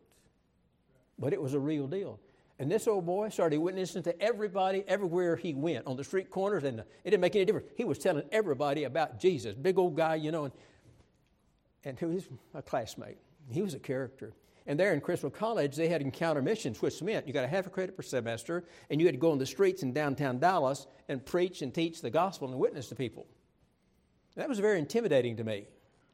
[1.18, 2.20] But it was a real deal.
[2.62, 6.62] And this old boy started witnessing to everybody everywhere he went, on the street corners,
[6.62, 7.66] and it didn't make any difference.
[7.76, 9.56] He was telling everybody about Jesus.
[9.56, 10.52] Big old guy, you know, and,
[11.82, 13.18] and he was a classmate.
[13.50, 14.32] He was a character.
[14.68, 17.66] And there in Criswell College, they had encounter missions, which meant you got a half
[17.66, 20.86] a credit per semester, and you had to go on the streets in downtown Dallas
[21.08, 23.26] and preach and teach the gospel and witness to people.
[24.36, 25.66] That was very intimidating to me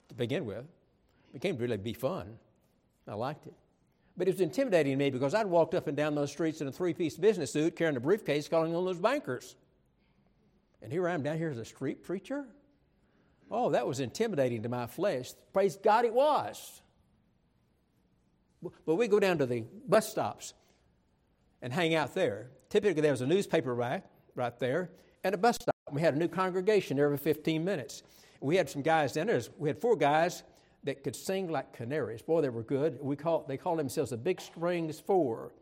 [0.09, 0.65] to begin with.
[0.65, 2.39] It became to really be fun.
[3.07, 3.55] I liked it.
[4.19, 6.67] But it was intimidating to me because I'd walked up and down those streets in
[6.67, 9.55] a three piece business suit carrying a briefcase calling on those bankers.
[10.83, 12.45] And here I am down here as a street preacher.
[13.49, 15.31] Oh, that was intimidating to my flesh.
[15.53, 16.83] Praise God, it was.
[18.85, 20.53] But we go down to the bus stops
[21.63, 22.51] and hang out there.
[22.71, 24.05] Typically, there was a newspaper rack
[24.35, 24.91] right there
[25.23, 25.75] and a bus stop.
[25.93, 28.03] We had a new congregation every 15 minutes.
[28.41, 29.41] We had some guys down there.
[29.59, 30.43] We had four guys
[30.85, 32.23] that could sing like canaries.
[32.23, 32.99] Boy, they were good.
[33.01, 35.53] We call, they called themselves the Big Strings Four.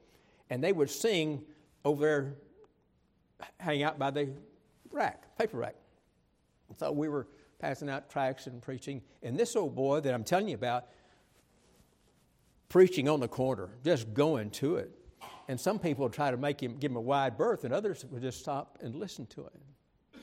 [0.51, 1.43] And they would sing
[1.85, 2.35] over there,
[3.59, 4.31] hang out by the
[4.91, 5.75] rack, paper rack.
[6.79, 7.27] So we were
[7.59, 9.03] passing out tracts and preaching.
[9.23, 10.87] And this old boy that I'm telling you about,
[12.69, 14.91] preaching on the corner, just going to it.
[15.49, 18.05] And some people would try to make him, give him a wide berth, and others
[18.11, 20.21] would just stop and listen to him.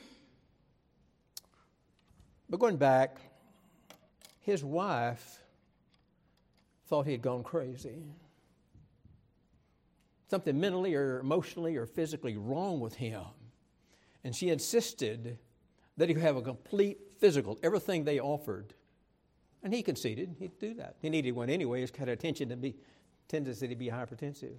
[2.50, 3.18] But going back,
[4.44, 5.40] his wife
[6.86, 8.02] thought he had gone crazy.
[10.28, 13.24] Something mentally or emotionally or physically wrong with him.
[14.22, 15.38] And she insisted
[15.96, 18.74] that he have a complete physical, everything they offered.
[19.62, 20.96] And he conceded he'd do that.
[21.00, 21.80] He needed one anyway.
[21.80, 22.76] He's got a tension to be,
[23.28, 24.56] tendency to be hypertensive.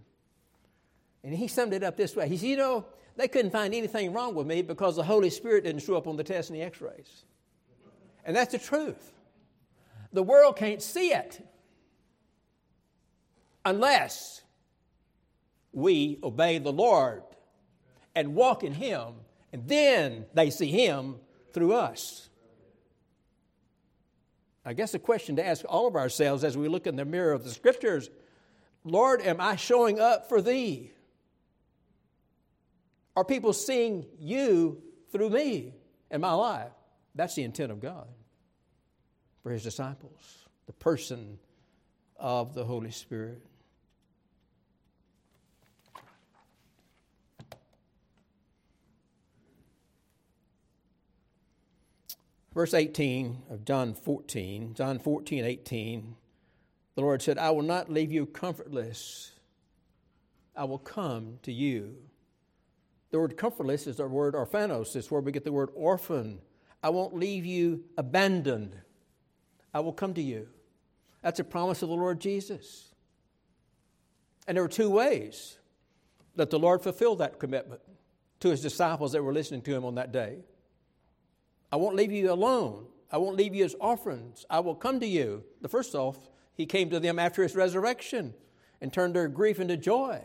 [1.23, 2.27] And he summed it up this way.
[2.27, 5.65] He said, You know, they couldn't find anything wrong with me because the Holy Spirit
[5.65, 7.25] didn't show up on the test and the x rays.
[8.25, 9.14] And that's the truth.
[10.15, 11.45] The world can't see it
[13.65, 14.43] unless
[15.73, 17.23] we obey the Lord
[18.15, 19.15] and walk in Him,
[19.51, 21.17] and then they see Him
[21.51, 22.29] through us.
[24.63, 27.33] I guess the question to ask all of ourselves as we look in the mirror
[27.33, 28.09] of the scriptures
[28.85, 30.91] Lord, am I showing up for thee?
[33.17, 35.73] Are people seeing you through me
[36.09, 36.71] in my life?
[37.15, 38.07] That's the intent of God
[39.45, 41.37] for his disciples, the person
[42.17, 43.43] of the Holy Spirit.
[52.55, 56.15] Verse 18 of John 14, John 14, 18,
[56.95, 59.31] the Lord said, I will not leave you comfortless.
[60.55, 61.97] I will come to you.
[63.11, 66.39] The word comfortless is the word orphanos, it's where we get the word orphan.
[66.81, 68.75] I won't leave you abandoned.
[69.75, 70.47] I will come to you.
[71.21, 72.93] That's a promise of the Lord Jesus.
[74.47, 75.57] And there were two ways
[76.37, 77.81] that the Lord fulfilled that commitment
[78.39, 80.37] to his disciples that were listening to him on that day.
[81.73, 82.85] I won't leave you alone.
[83.11, 84.45] I won't leave you as orphans.
[84.49, 85.43] I will come to you.
[85.59, 88.33] The first off, he came to them after his resurrection
[88.79, 90.21] and turned their grief into joy.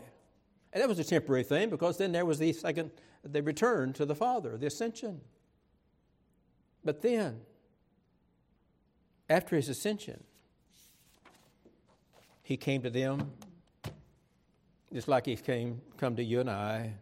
[0.71, 4.05] And that was a temporary thing because then there was the second, the return to
[4.05, 5.19] the Father, the ascension.
[6.85, 7.41] But then,
[9.31, 10.21] after his ascension,
[12.43, 13.31] he came to them
[14.93, 16.95] just like he came come to you and I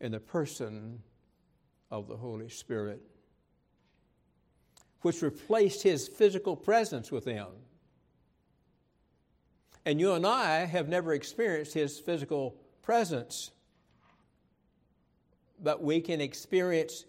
[0.00, 1.02] in the person
[1.90, 3.02] of the Holy Spirit
[5.02, 7.48] which replaced his physical presence with them.
[9.84, 13.50] And you and I have never experienced his physical presence,
[15.60, 17.06] but we can experience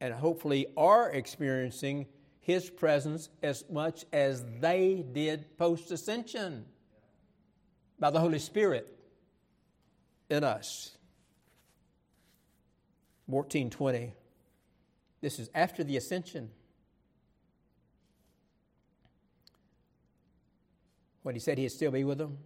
[0.00, 2.06] and hopefully are experiencing
[2.50, 6.64] his presence as much as they did post ascension
[7.98, 8.98] by the Holy Spirit
[10.28, 10.96] in us.
[13.26, 14.12] 1420.
[15.20, 16.50] This is after the ascension.
[21.22, 22.38] when he said he'd still be with them?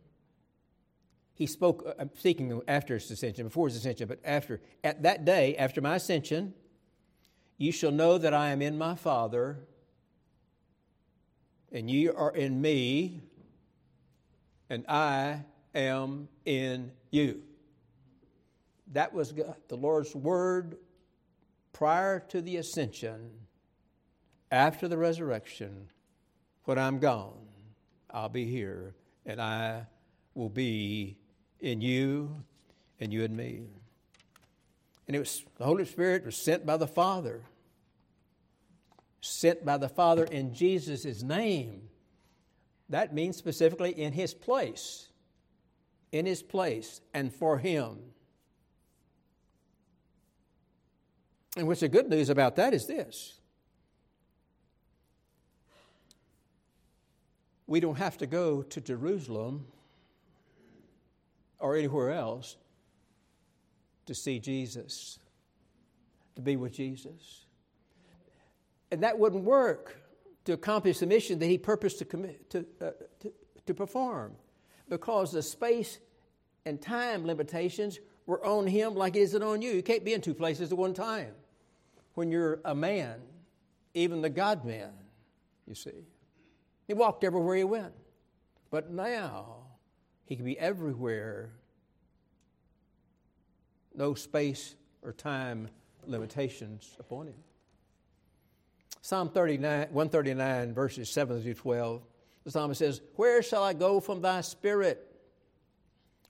[1.34, 4.61] He spoke, uh, I'm speaking after his ascension, before his ascension, but after.
[4.82, 6.55] At that day, after my ascension,
[7.57, 9.59] you shall know that I am in my Father,
[11.75, 13.20] and ye are in me,
[14.70, 15.45] and I
[15.75, 17.43] am in you.
[18.93, 19.35] That was
[19.68, 20.77] the Lord's word
[21.72, 23.31] prior to the ascension,
[24.53, 25.89] after the resurrection,
[26.64, 27.49] when I'm gone.
[28.09, 28.95] I'll be here
[29.27, 29.87] and I
[30.35, 31.16] will be
[31.59, 32.37] in you
[33.01, 33.64] and you and me.
[35.09, 37.43] And it was the Holy Spirit was sent by the Father.
[39.27, 41.89] Sent by the Father in Jesus' name.
[42.91, 45.09] That means specifically in his place.
[46.12, 47.97] In his place and for him.
[51.57, 53.41] And what's the good news about that is this
[57.66, 59.64] we don't have to go to Jerusalem
[61.59, 62.57] or anywhere else
[64.05, 65.18] to see Jesus,
[66.37, 67.43] to be with Jesus.
[68.91, 69.97] And that wouldn't work
[70.45, 73.32] to accomplish the mission that he purposed to, commit, to, uh, to,
[73.66, 74.35] to perform
[74.89, 75.99] because the space
[76.66, 79.72] and time limitations were on him like it isn't on you.
[79.72, 81.32] You can't be in two places at one time
[82.14, 83.20] when you're a man,
[83.95, 84.93] even the God man,
[85.66, 86.07] you see.
[86.87, 87.93] He walked everywhere he went.
[88.70, 89.57] But now
[90.26, 91.51] he can be everywhere.
[93.95, 95.68] No space or time
[96.07, 97.35] limitations upon him.
[99.05, 102.02] Psalm 39, 139, verses 7 through 12,
[102.44, 105.14] the psalmist says, Where shall I go from thy spirit?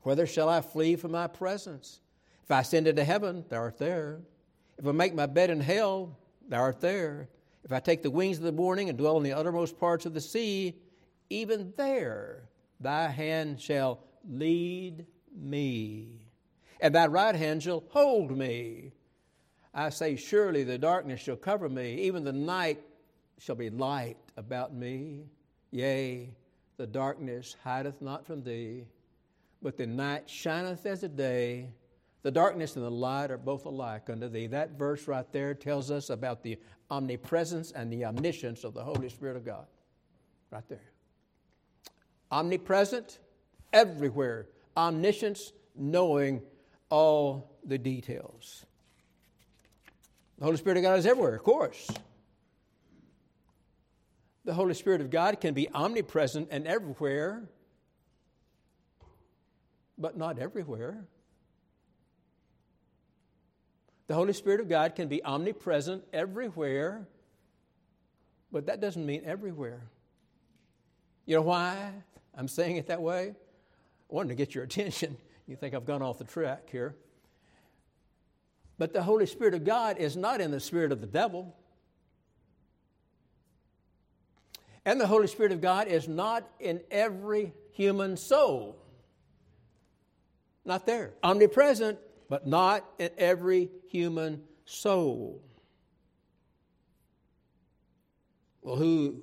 [0.03, 2.01] Whither shall I flee from thy presence?
[2.43, 4.23] If I ascend into heaven, thou art there.
[4.77, 6.19] If I make my bed in hell,
[6.49, 7.29] thou art there.
[7.63, 10.13] If I take the wings of the morning and dwell in the uttermost parts of
[10.13, 10.75] the sea,
[11.31, 12.49] even there
[12.81, 16.27] thy hand shall lead me,
[16.81, 18.91] and thy right hand shall hold me.
[19.75, 22.81] I say, Surely the darkness shall cover me, even the night
[23.39, 25.25] shall be light about me.
[25.71, 26.31] Yea,
[26.77, 28.85] the darkness hideth not from thee,
[29.61, 31.71] but the night shineth as the day.
[32.23, 34.47] The darkness and the light are both alike unto thee.
[34.47, 36.59] That verse right there tells us about the
[36.91, 39.67] omnipresence and the omniscience of the Holy Spirit of God.
[40.51, 40.91] Right there.
[42.31, 43.19] Omnipresent,
[43.73, 44.47] everywhere.
[44.77, 46.41] Omniscience, knowing
[46.89, 48.65] all the details.
[50.39, 51.91] The Holy Spirit of God is everywhere, of course.
[54.45, 57.49] The Holy Spirit of God can be omnipresent and everywhere,
[59.97, 61.07] but not everywhere.
[64.07, 67.09] The Holy Spirit of God can be omnipresent everywhere,
[68.53, 69.83] but that doesn't mean everywhere.
[71.25, 71.91] You know why
[72.37, 73.35] I'm saying it that way?
[74.11, 75.17] I wanted to get your attention.
[75.47, 76.97] You think I've gone off the track here.
[78.79, 81.57] But the Holy Spirit of God is not in the spirit of the devil.
[84.85, 88.77] And the Holy Spirit of God is not in every human soul.
[90.65, 91.13] Not there.
[91.23, 91.99] Omnipresent,
[92.29, 95.43] but not in every human soul.
[98.63, 99.23] Well, who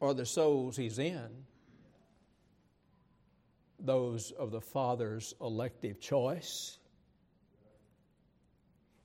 [0.00, 1.28] are the souls he's in?
[3.80, 6.78] Those of the Father's elective choice.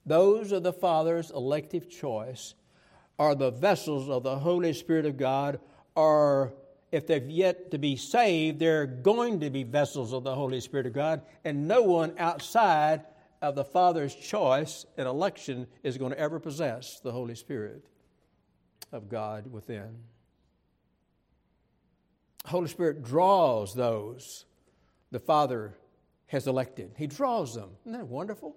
[0.08, 2.56] Those of the Father's elective choice
[3.20, 5.60] are the vessels of the Holy Spirit of God,
[5.96, 6.54] are
[6.92, 10.86] if they've yet to be saved, they're going to be vessels of the Holy Spirit
[10.86, 13.04] of God, and no one outside
[13.42, 17.86] of the Father's choice and election is going to ever possess the Holy Spirit
[18.94, 19.98] of God within.
[22.46, 24.46] Holy Spirit draws those
[25.12, 25.74] the Father
[26.28, 26.92] has elected.
[26.98, 27.72] He draws them.
[27.86, 28.56] Isn't that wonderful?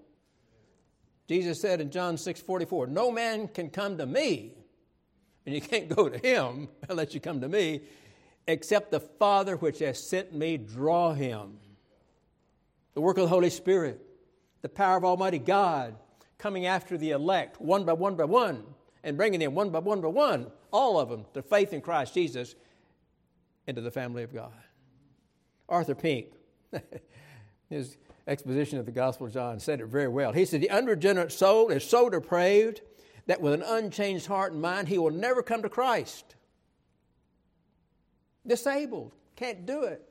[1.31, 4.53] Jesus said in John 6 44, No man can come to me,
[5.47, 7.83] and you can't go to him unless you come to me,
[8.49, 11.59] except the Father which has sent me draw him.
[12.95, 14.05] The work of the Holy Spirit
[14.63, 15.95] the power of Almighty God
[16.37, 18.65] coming after the elect one by one by one
[19.05, 22.13] and bringing them one by one by one, all of them, to faith in Christ
[22.13, 22.57] Jesus
[23.69, 24.51] into the family of God.
[25.69, 26.27] Arthur Pink,
[27.71, 30.33] his exposition of the Gospel of John, said it very well.
[30.33, 32.83] He said, The unregenerate soul is so depraved
[33.27, 36.35] that with an unchanged heart and mind, he will never come to Christ.
[38.47, 40.09] Disabled, can't do it.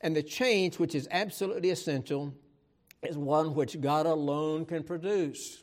[0.00, 2.34] And the change, which is absolutely essential,
[3.02, 5.62] is one which God alone can produce.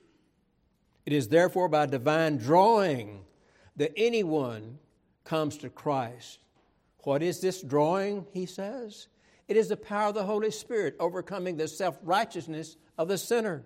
[1.06, 3.26] It is therefore by divine drawing
[3.78, 4.78] that anyone
[5.24, 6.40] comes to Christ.
[7.04, 9.08] What is this drawing, he says?
[9.50, 13.64] It is the power of the Holy Spirit overcoming the self righteousness of the sinner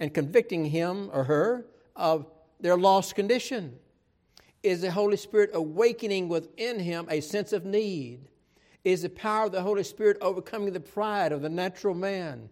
[0.00, 1.64] and convicting him or her
[1.94, 2.26] of
[2.58, 3.78] their lost condition.
[4.64, 8.28] It is the Holy Spirit awakening within him a sense of need
[8.82, 12.48] is the power of the Holy Spirit overcoming the pride of the natural man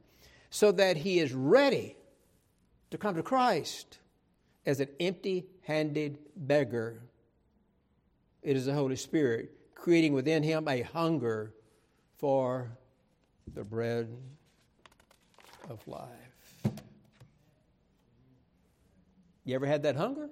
[0.50, 1.96] so that he is ready
[2.92, 3.98] to come to Christ
[4.66, 7.00] as an empty handed beggar.
[8.42, 11.52] It is the Holy Spirit creating within him a hunger
[12.16, 12.70] for
[13.54, 14.08] the bread
[15.68, 16.08] of life.
[19.44, 20.30] You ever had that hunger?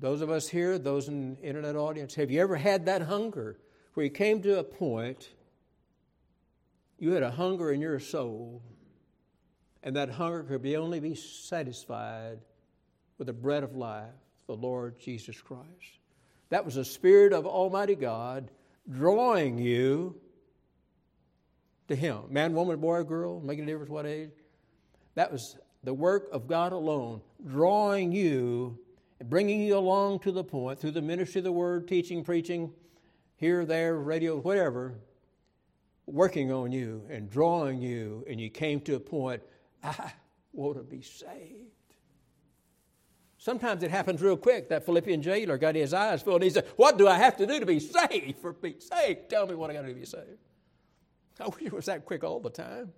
[0.00, 3.58] Those of us here, those in the internet audience, have you ever had that hunger
[3.94, 5.30] where you came to a point,
[6.98, 8.62] you had a hunger in your soul,
[9.82, 12.38] and that hunger could be only be satisfied
[13.18, 14.10] with the bread of life,
[14.46, 15.97] the Lord Jesus Christ?
[16.50, 18.50] That was the Spirit of Almighty God
[18.90, 20.16] drawing you
[21.88, 22.22] to Him.
[22.30, 24.30] Man, woman, boy, girl, making a difference what age.
[25.14, 28.78] That was the work of God alone, drawing you
[29.24, 32.72] bringing you along to the point through the ministry of the Word, teaching, preaching,
[33.36, 34.94] here, there, radio, whatever,
[36.06, 39.42] working on you and drawing you, and you came to a point,
[39.82, 40.12] ah, I
[40.52, 41.72] want to be saved.
[43.48, 44.68] Sometimes it happens real quick.
[44.68, 46.42] That Philippian jailer got his eyes filled.
[46.42, 48.40] And he said, What do I have to do to be saved?
[48.40, 50.36] For Pete's sake, tell me what I got to do to be saved.
[51.40, 52.92] I wish it was that quick all the time.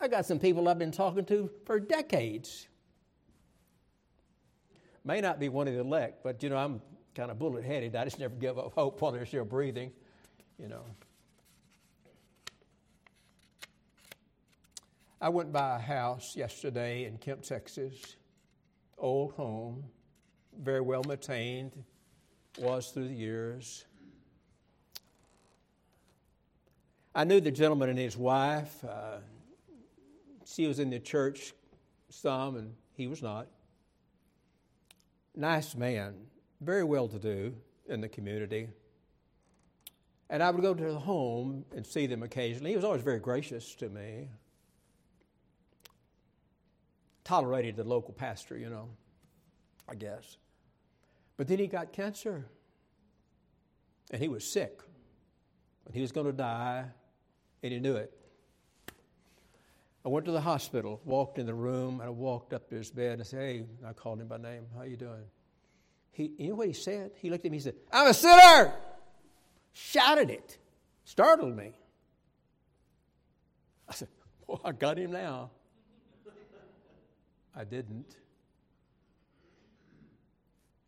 [0.00, 2.68] I got some people I've been talking to for decades.
[5.04, 6.80] May not be one of the elect, but you know, I'm
[7.16, 7.96] kind of bullet headed.
[7.96, 9.90] I just never give up hope while they're still breathing,
[10.56, 10.84] you know.
[15.20, 18.14] I went by a house yesterday in Kemp, Texas,
[18.98, 19.84] old home,
[20.58, 21.72] very well maintained,
[22.58, 23.84] was through the years.
[27.14, 28.84] I knew the gentleman and his wife.
[28.84, 29.18] Uh,
[30.44, 31.52] she was in the church
[32.08, 33.46] some, and he was not.
[35.34, 36.14] Nice man,
[36.60, 37.54] very well to do
[37.88, 38.68] in the community.
[40.28, 42.70] And I would go to the home and see them occasionally.
[42.70, 44.28] He was always very gracious to me.
[47.26, 48.88] Tolerated the local pastor, you know,
[49.88, 50.36] I guess.
[51.36, 52.46] But then he got cancer.
[54.12, 54.78] And he was sick.
[55.84, 56.84] And he was going to die
[57.64, 58.12] and he knew it.
[60.04, 62.92] I went to the hospital, walked in the room, and I walked up to his
[62.92, 64.66] bed and I said, Hey, I called him by name.
[64.76, 65.24] How you doing?
[66.12, 67.10] He, you know what he said?
[67.16, 68.72] He looked at me and said, I'm a sinner!
[69.72, 70.58] Shouted it.
[71.04, 71.72] Startled me.
[73.88, 74.06] I said,
[74.46, 75.50] Well, I got him now.
[77.56, 78.16] I didn't.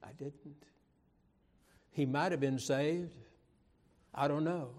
[0.04, 0.64] I didn't.
[1.90, 3.16] He might have been saved.
[4.14, 4.70] I don't know.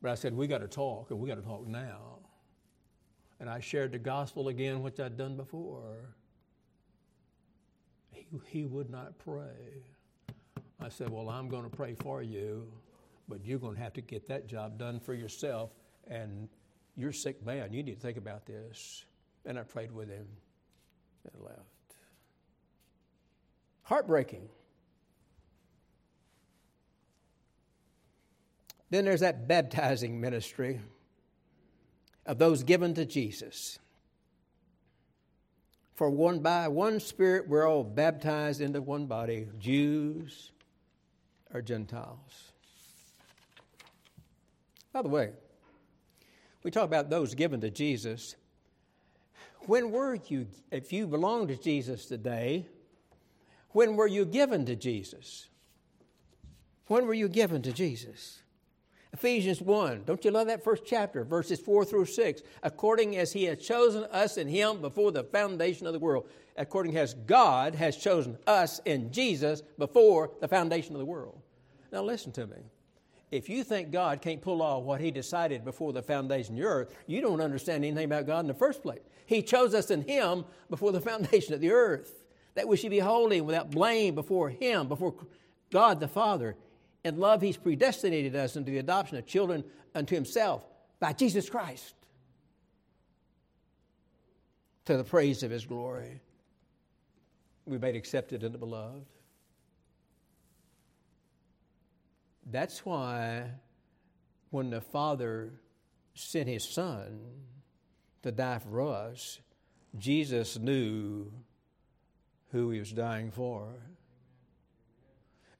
[0.00, 2.18] But I said, we got to talk, and we got to talk now.
[3.40, 6.14] And I shared the gospel again, which I'd done before.
[8.10, 9.82] He, he would not pray.
[10.80, 12.70] I said, Well, I'm going to pray for you,
[13.28, 15.70] but you're going to have to get that job done for yourself.
[16.06, 16.48] And
[16.96, 17.72] you're sick man.
[17.72, 19.04] You need to think about this.
[19.46, 20.26] And I prayed with him
[21.32, 21.60] and left.
[23.82, 24.48] Heartbreaking.
[28.90, 30.80] Then there's that baptizing ministry
[32.26, 33.78] of those given to Jesus.
[35.94, 40.52] For one by one Spirit, we're all baptized into one body, Jews
[41.52, 42.52] or Gentiles.
[44.92, 45.30] By the way,
[46.62, 48.36] we talk about those given to Jesus.
[49.66, 52.66] When were you, if you belong to Jesus today,
[53.70, 55.48] when were you given to Jesus?
[56.86, 58.42] When were you given to Jesus?
[59.12, 60.04] Ephesians 1.
[60.04, 62.42] Don't you love that first chapter, verses 4 through 6?
[62.62, 66.28] According as he has chosen us in him before the foundation of the world.
[66.56, 71.40] According as God has chosen us in Jesus before the foundation of the world.
[71.92, 72.56] Now listen to me.
[73.34, 76.66] If you think God can't pull off what he decided before the foundation of the
[76.68, 79.00] earth, you don't understand anything about God in the first place.
[79.26, 82.22] He chose us in him before the foundation of the earth.
[82.54, 85.16] That we should be holy without blame before him, before
[85.72, 86.54] God the Father.
[87.02, 89.64] In love, He's predestinated us into the adoption of children
[89.96, 90.64] unto Himself
[91.00, 91.92] by Jesus Christ
[94.84, 96.20] to the praise of His glory.
[97.66, 99.04] We've made accepted in the beloved.
[102.50, 103.50] That's why
[104.50, 105.52] when the Father
[106.14, 107.20] sent His Son
[108.22, 109.40] to die for us,
[109.98, 111.32] Jesus knew
[112.50, 113.68] who He was dying for.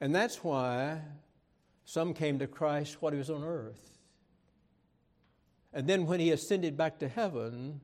[0.00, 1.00] And that's why
[1.84, 3.98] some came to Christ while he was on earth.
[5.72, 7.80] And then when he ascended back to heaven,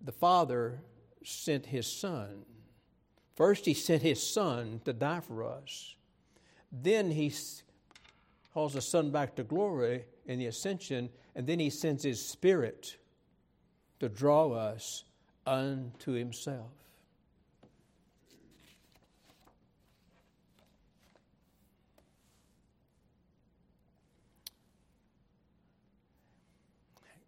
[0.00, 0.80] the Father
[1.24, 2.44] sent his Son.
[3.34, 5.96] First, he sent his Son to die for us.
[6.72, 7.32] Then he
[8.54, 12.96] calls the Son back to glory in the ascension, and then he sends his Spirit
[14.00, 15.04] to draw us
[15.46, 16.70] unto himself.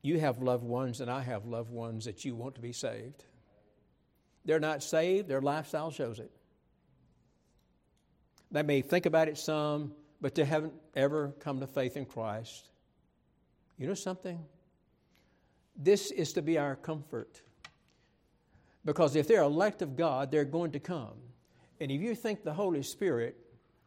[0.01, 3.25] You have loved ones, and I have loved ones that you want to be saved.
[4.45, 6.31] They're not saved, their lifestyle shows it.
[8.51, 12.71] They may think about it some, but they haven't ever come to faith in Christ.
[13.79, 14.39] You know something?
[15.77, 17.41] This is to be our comfort.
[18.85, 21.15] Because if they're elect of God, they're going to come.
[21.81, 23.37] And if you think the Holy Spirit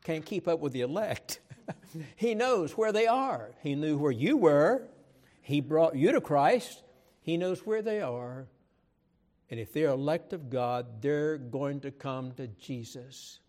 [0.03, 1.39] can't keep up with the elect,
[2.15, 3.51] He knows where they are.
[3.61, 4.87] He knew where you were.
[5.41, 6.83] He brought you to Christ.
[7.21, 8.47] He knows where they are.
[9.49, 13.39] And if they're elect of God, they're going to come to Jesus.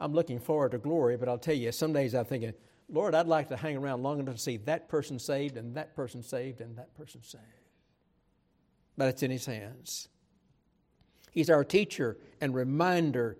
[0.00, 2.52] I'm looking forward to glory, but I'll tell you, some days I'm thinking,
[2.88, 5.96] Lord, I'd like to hang around long enough to see that person saved and that
[5.96, 7.42] person saved and that person saved.
[8.96, 10.08] But it's in His hands.
[11.32, 13.38] He's our teacher and reminder.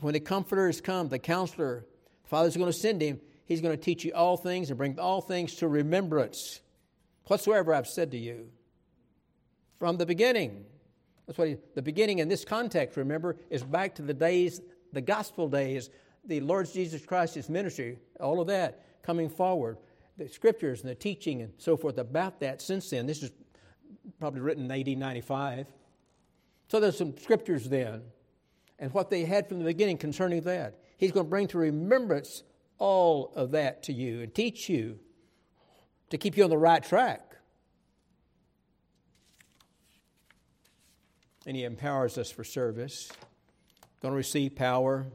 [0.00, 1.86] When the Comforter has come, the Counselor,
[2.22, 3.20] the Father's going to send Him.
[3.44, 6.60] He's going to teach you all things and bring all things to remembrance.
[7.26, 8.48] Whatsoever I've said to you.
[9.78, 10.64] From the beginning.
[11.26, 14.60] That's what he, the beginning in this context, remember, is back to the days,
[14.92, 15.90] the gospel days,
[16.24, 19.78] the Lord Jesus Christ's ministry, all of that coming forward,
[20.16, 23.06] the scriptures and the teaching and so forth about that since then.
[23.06, 23.30] This is
[24.18, 25.66] probably written in AD 95.
[26.68, 28.02] So there's some scriptures then
[28.78, 30.78] and what they had from the beginning concerning that.
[30.96, 32.42] He's going to bring to remembrance
[32.78, 34.98] all of that to you and teach you
[36.10, 37.36] to keep you on the right track.
[41.46, 43.10] And He empowers us for service.
[44.00, 45.06] Going to receive power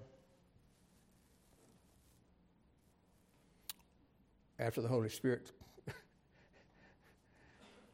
[4.59, 5.51] after the Holy Spirit.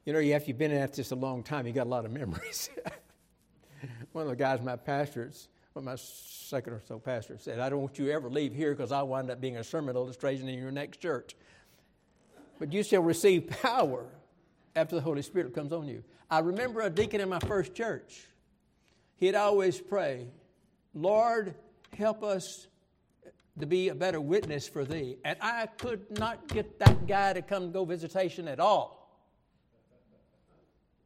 [0.05, 2.11] you know, after you've been at this a long time, you got a lot of
[2.11, 2.69] memories.
[4.11, 7.69] one of the guys, my pastors, one of my second or so pastors, said, I
[7.69, 10.47] don't want you to ever leave here because I'll wind up being a sermon illustration
[10.47, 11.35] in your next church.
[12.57, 14.05] But you shall receive power
[14.75, 16.03] after the Holy Spirit comes on you.
[16.29, 18.25] I remember a deacon in my first church.
[19.15, 20.27] He'd always pray,
[21.01, 21.55] Lord,
[21.97, 22.67] help us
[23.59, 25.17] to be a better witness for thee.
[25.23, 28.99] And I could not get that guy to come go visitation at all.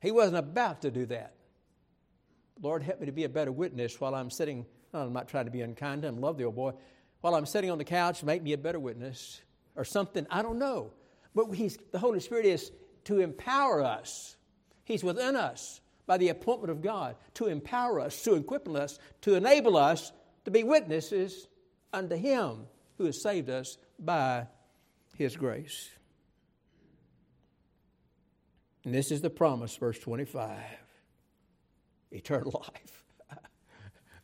[0.02, 1.36] He wasn't about to do that.
[2.62, 4.66] Lord, help me to be a better witness while I'm sitting.
[4.94, 6.74] I'm not trying to be unkind him, love the old boy.
[7.22, 9.42] While I'm sitting on the couch, make me a better witness
[9.76, 10.26] or something.
[10.30, 10.92] I don't know.
[11.36, 12.72] But he's, the Holy Spirit is
[13.06, 14.36] to empower us.
[14.86, 19.36] He's within us by the appointment of God to empower us, to equip us, to
[19.36, 20.12] enable us
[20.46, 21.48] to be witnesses
[21.92, 24.48] unto Him who has saved us by
[25.16, 25.90] His grace.
[28.86, 30.60] And this is the promise, verse 25
[32.12, 33.04] eternal life.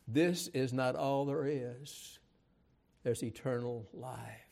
[0.06, 2.18] this is not all there is,
[3.02, 4.49] there's eternal life.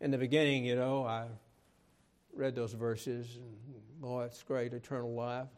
[0.00, 1.26] In the beginning, you know, I
[2.32, 3.56] read those verses, and
[4.00, 5.48] boy, it's great, eternal life.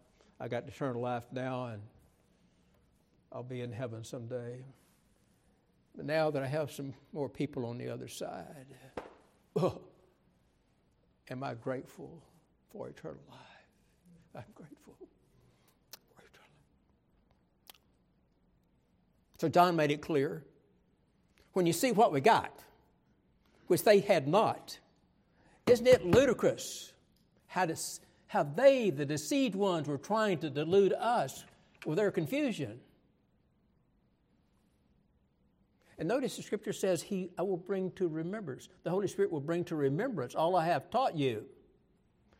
[0.41, 1.83] I got eternal life now, and
[3.31, 4.65] I'll be in heaven someday.
[5.95, 8.67] But now that I have some more people on the other side,
[9.57, 9.83] oh,
[11.29, 12.23] am I grateful
[12.73, 13.39] for eternal life?
[14.35, 14.95] I'm grateful
[16.15, 17.77] for eternal life.
[19.39, 20.45] So John made it clear.
[21.53, 22.59] When you see what we got,
[23.71, 24.77] which they had not,
[25.69, 26.93] isn't it ludicrous
[27.47, 27.77] how, to,
[28.27, 31.45] how they, the deceived ones, were trying to delude us
[31.87, 32.81] with their confusion?
[36.01, 38.69] And notice the scripture says, He I will bring to remembrance.
[38.83, 41.45] The Holy Spirit will bring to remembrance all I have taught you.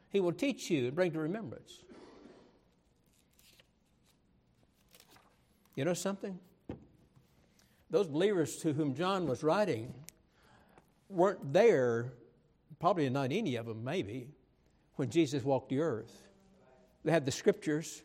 [0.09, 1.85] He will teach you and bring to remembrance.
[5.77, 6.41] You know something?
[7.89, 9.95] Those believers to whom John was writing
[11.11, 12.13] weren't there,
[12.79, 14.29] probably not any of them, maybe,
[14.97, 16.13] when Jesus walked the earth.
[17.05, 18.03] They had the scriptures,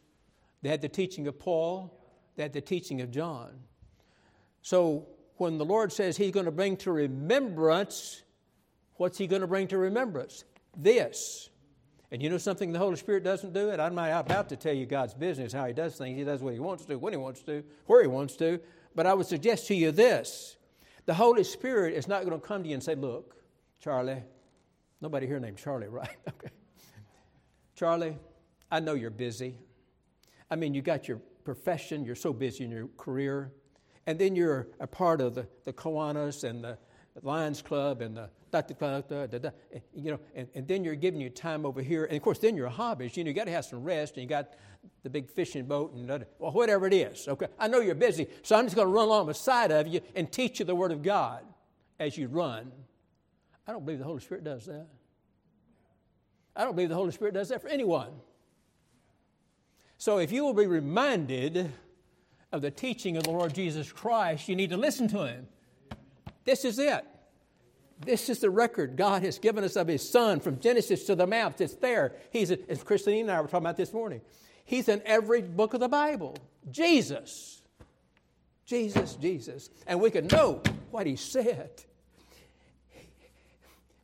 [0.62, 2.02] they had the teaching of Paul,
[2.36, 3.52] they had the teaching of John.
[4.62, 8.24] So when the Lord says He's going to bring to remembrance,
[8.96, 10.44] what's He going to bring to remembrance?
[10.76, 11.50] This.
[12.12, 13.80] And you know something the Holy Spirit doesn't do it?
[13.80, 16.18] I'm not about to tell you God's business, how He does things.
[16.18, 18.60] He does what He wants to, when He wants to, where He wants to.
[18.96, 20.56] But I would suggest to you this
[21.06, 23.36] the Holy Spirit is not going to come to you and say, Look,
[23.80, 24.24] Charlie,
[25.02, 26.10] nobody here named Charlie, right?
[26.28, 26.54] okay.
[27.76, 28.18] Charlie,
[28.72, 29.56] I know you're busy.
[30.50, 33.52] I mean, you got your profession, you're so busy in your career
[34.08, 36.78] and then you're a part of the, the Kiwanis and the
[37.22, 39.50] Lions Club and the da, da, da, da, da,
[39.94, 42.06] you know, and, and then you're giving your time over here.
[42.06, 43.16] And of course, then your hobbies.
[43.18, 44.54] You know, you got to have some rest and you got
[45.04, 47.28] the big fishing boat and well, whatever it is.
[47.28, 50.02] Okay, I know you're busy, so I'm just going to run along beside of you
[50.16, 51.44] and teach you the Word of God
[52.00, 52.72] as you run.
[53.68, 54.88] I don't believe the Holy Spirit does that.
[56.56, 58.12] I don't believe the Holy Spirit does that for anyone.
[59.98, 61.72] So if you will be reminded
[62.52, 65.48] of the teaching of the Lord Jesus Christ, you need to listen to Him.
[66.46, 67.06] This is it.
[68.00, 71.26] This is the record God has given us of His Son from Genesis to the
[71.26, 71.62] Mount.
[71.62, 72.16] It's there.
[72.32, 74.22] He's, as Christine and I were talking about this morning,
[74.66, 76.38] He's in every book of the Bible.
[76.70, 77.62] Jesus.
[78.66, 79.70] Jesus, Jesus.
[79.88, 81.72] And we can know what He said,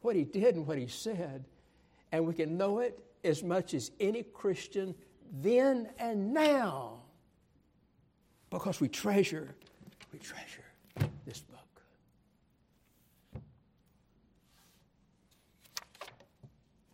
[0.02, 1.46] what He did, and what He said.
[2.12, 4.96] And we can know it as much as any Christian
[5.32, 7.00] then and now
[8.50, 9.56] because we treasure,
[10.12, 10.66] we treasure
[11.26, 11.61] this book.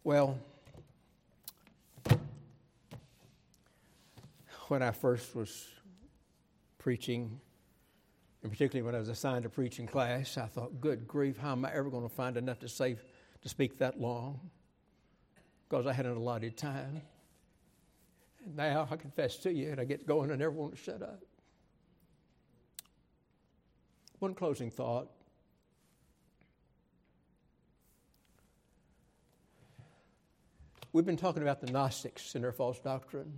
[0.08, 0.40] Well,
[4.70, 5.68] when I first was
[6.78, 7.42] preaching,
[8.42, 11.66] and particularly when I was assigned a preaching class, I thought, good grief, how am
[11.66, 12.96] I ever going to find enough to say
[13.42, 14.40] to speak that long?
[15.68, 17.02] Because I had an allotted time.
[18.46, 21.02] And now I confess to you, and I get going and never want to shut
[21.02, 21.22] up.
[24.20, 25.12] One closing thought.
[30.98, 33.32] We've been talking about the Gnostics and their false doctrine.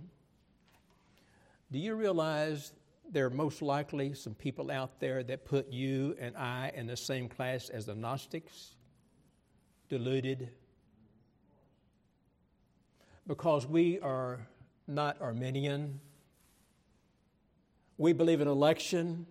[1.70, 2.72] Do you realize
[3.12, 6.96] there are most likely some people out there that put you and I in the
[6.96, 8.76] same class as the Gnostics?
[9.90, 10.48] Deluded.
[13.26, 14.40] Because we are
[14.88, 16.00] not Arminian.
[17.98, 19.26] We believe in election.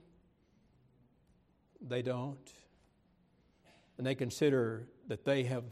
[1.82, 2.54] They don't.
[3.98, 5.64] And they consider that they have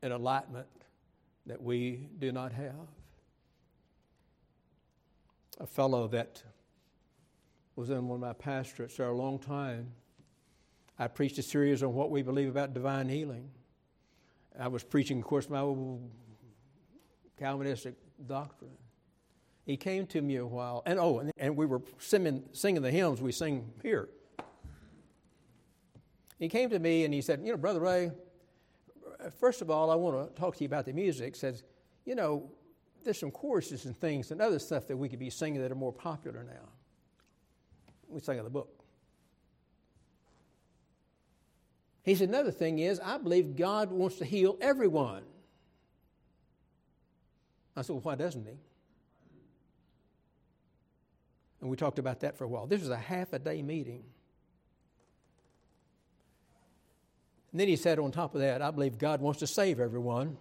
[0.00, 0.66] an allotment
[1.48, 2.86] that we do not have.
[5.60, 6.42] A fellow that
[7.74, 9.92] was in one of my pastorates for a long time,
[10.98, 13.50] I preached a series on what we believe about divine healing.
[14.58, 16.10] I was preaching, of course, my old
[17.38, 17.94] Calvinistic
[18.26, 18.76] doctrine.
[19.64, 22.90] He came to me a while, and oh, and, and we were singing, singing the
[22.90, 24.08] hymns we sing here.
[26.38, 28.10] He came to me and he said, You know, Brother Ray,
[29.34, 31.36] first of all, I want to talk to you about the music.
[31.36, 31.64] Says,
[32.04, 32.50] You know,
[33.04, 35.76] there's some choruses and things and other stuff that we could be singing that are
[35.76, 36.68] more popular now.
[38.08, 38.68] We sang in the book.
[42.02, 45.24] He said, Another thing is, I believe God wants to heal everyone.
[47.76, 48.58] I said, Well, why doesn't He?
[51.60, 52.66] And we talked about that for a while.
[52.66, 54.04] This was a half a day meeting.
[57.52, 60.36] And then he said, on top of that, I believe God wants to save everyone.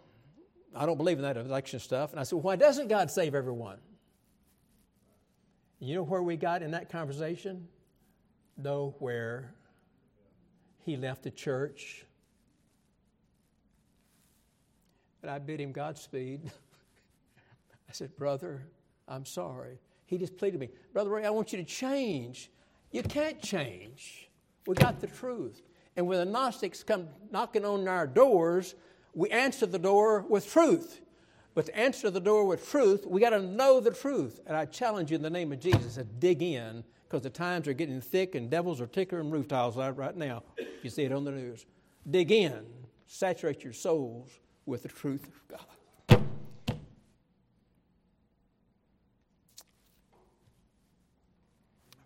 [0.75, 2.11] I don't believe in that election stuff.
[2.11, 3.77] And I said, why doesn't God save everyone?
[5.79, 7.67] You know where we got in that conversation?
[8.57, 9.53] Nowhere.
[10.83, 12.05] He left the church.
[15.21, 16.41] And I bid him Godspeed.
[17.89, 18.63] I said, Brother,
[19.07, 19.79] I'm sorry.
[20.05, 22.49] He just pleaded me, Brother Ray, I want you to change.
[22.91, 24.29] You can't change.
[24.65, 25.61] We got the truth.
[25.97, 28.75] And when the Gnostics come knocking on our doors,
[29.15, 31.01] we answer the door with truth.
[31.55, 34.39] But to answer the door with truth, we got to know the truth.
[34.45, 37.67] And I challenge you in the name of Jesus to dig in because the times
[37.67, 40.43] are getting thick and devils are tickling roof tiles right now.
[40.83, 41.65] You see it on the news.
[42.07, 42.63] Dig in,
[43.07, 44.29] saturate your souls
[44.67, 45.61] with the truth of God.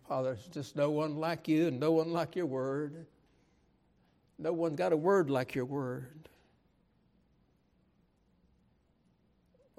[0.08, 3.06] Father, there's just no one like you and no one like your word.
[4.42, 6.28] No one's got a word like your word.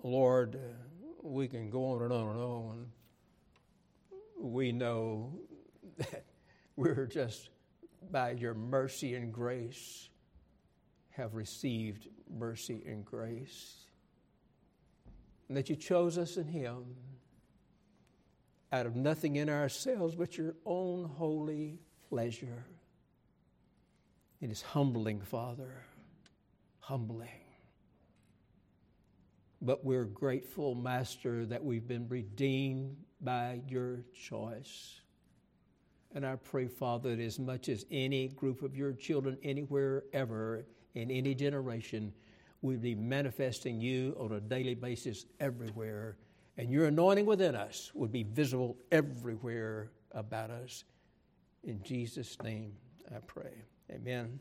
[0.02, 0.60] Lord, uh,
[1.22, 2.86] we can go on and on and on.
[4.40, 5.34] We know
[5.98, 6.24] that
[6.78, 7.50] we're just
[8.10, 10.08] by your mercy and grace
[11.10, 13.84] have received mercy and grace.
[15.50, 16.86] And that you chose us in Him
[18.72, 22.64] out of nothing in ourselves but your own holy pleasure.
[24.44, 25.72] It is humbling, Father,
[26.80, 27.30] humbling.
[29.62, 35.00] But we're grateful, Master, that we've been redeemed by your choice.
[36.14, 40.66] And I pray, Father, that as much as any group of your children, anywhere, ever,
[40.94, 42.12] in any generation,
[42.62, 46.18] we be manifesting you on a daily basis everywhere.
[46.58, 50.84] And your anointing within us would be visible everywhere about us.
[51.64, 52.74] In Jesus' name,
[53.10, 53.64] I pray.
[53.92, 54.40] Amen.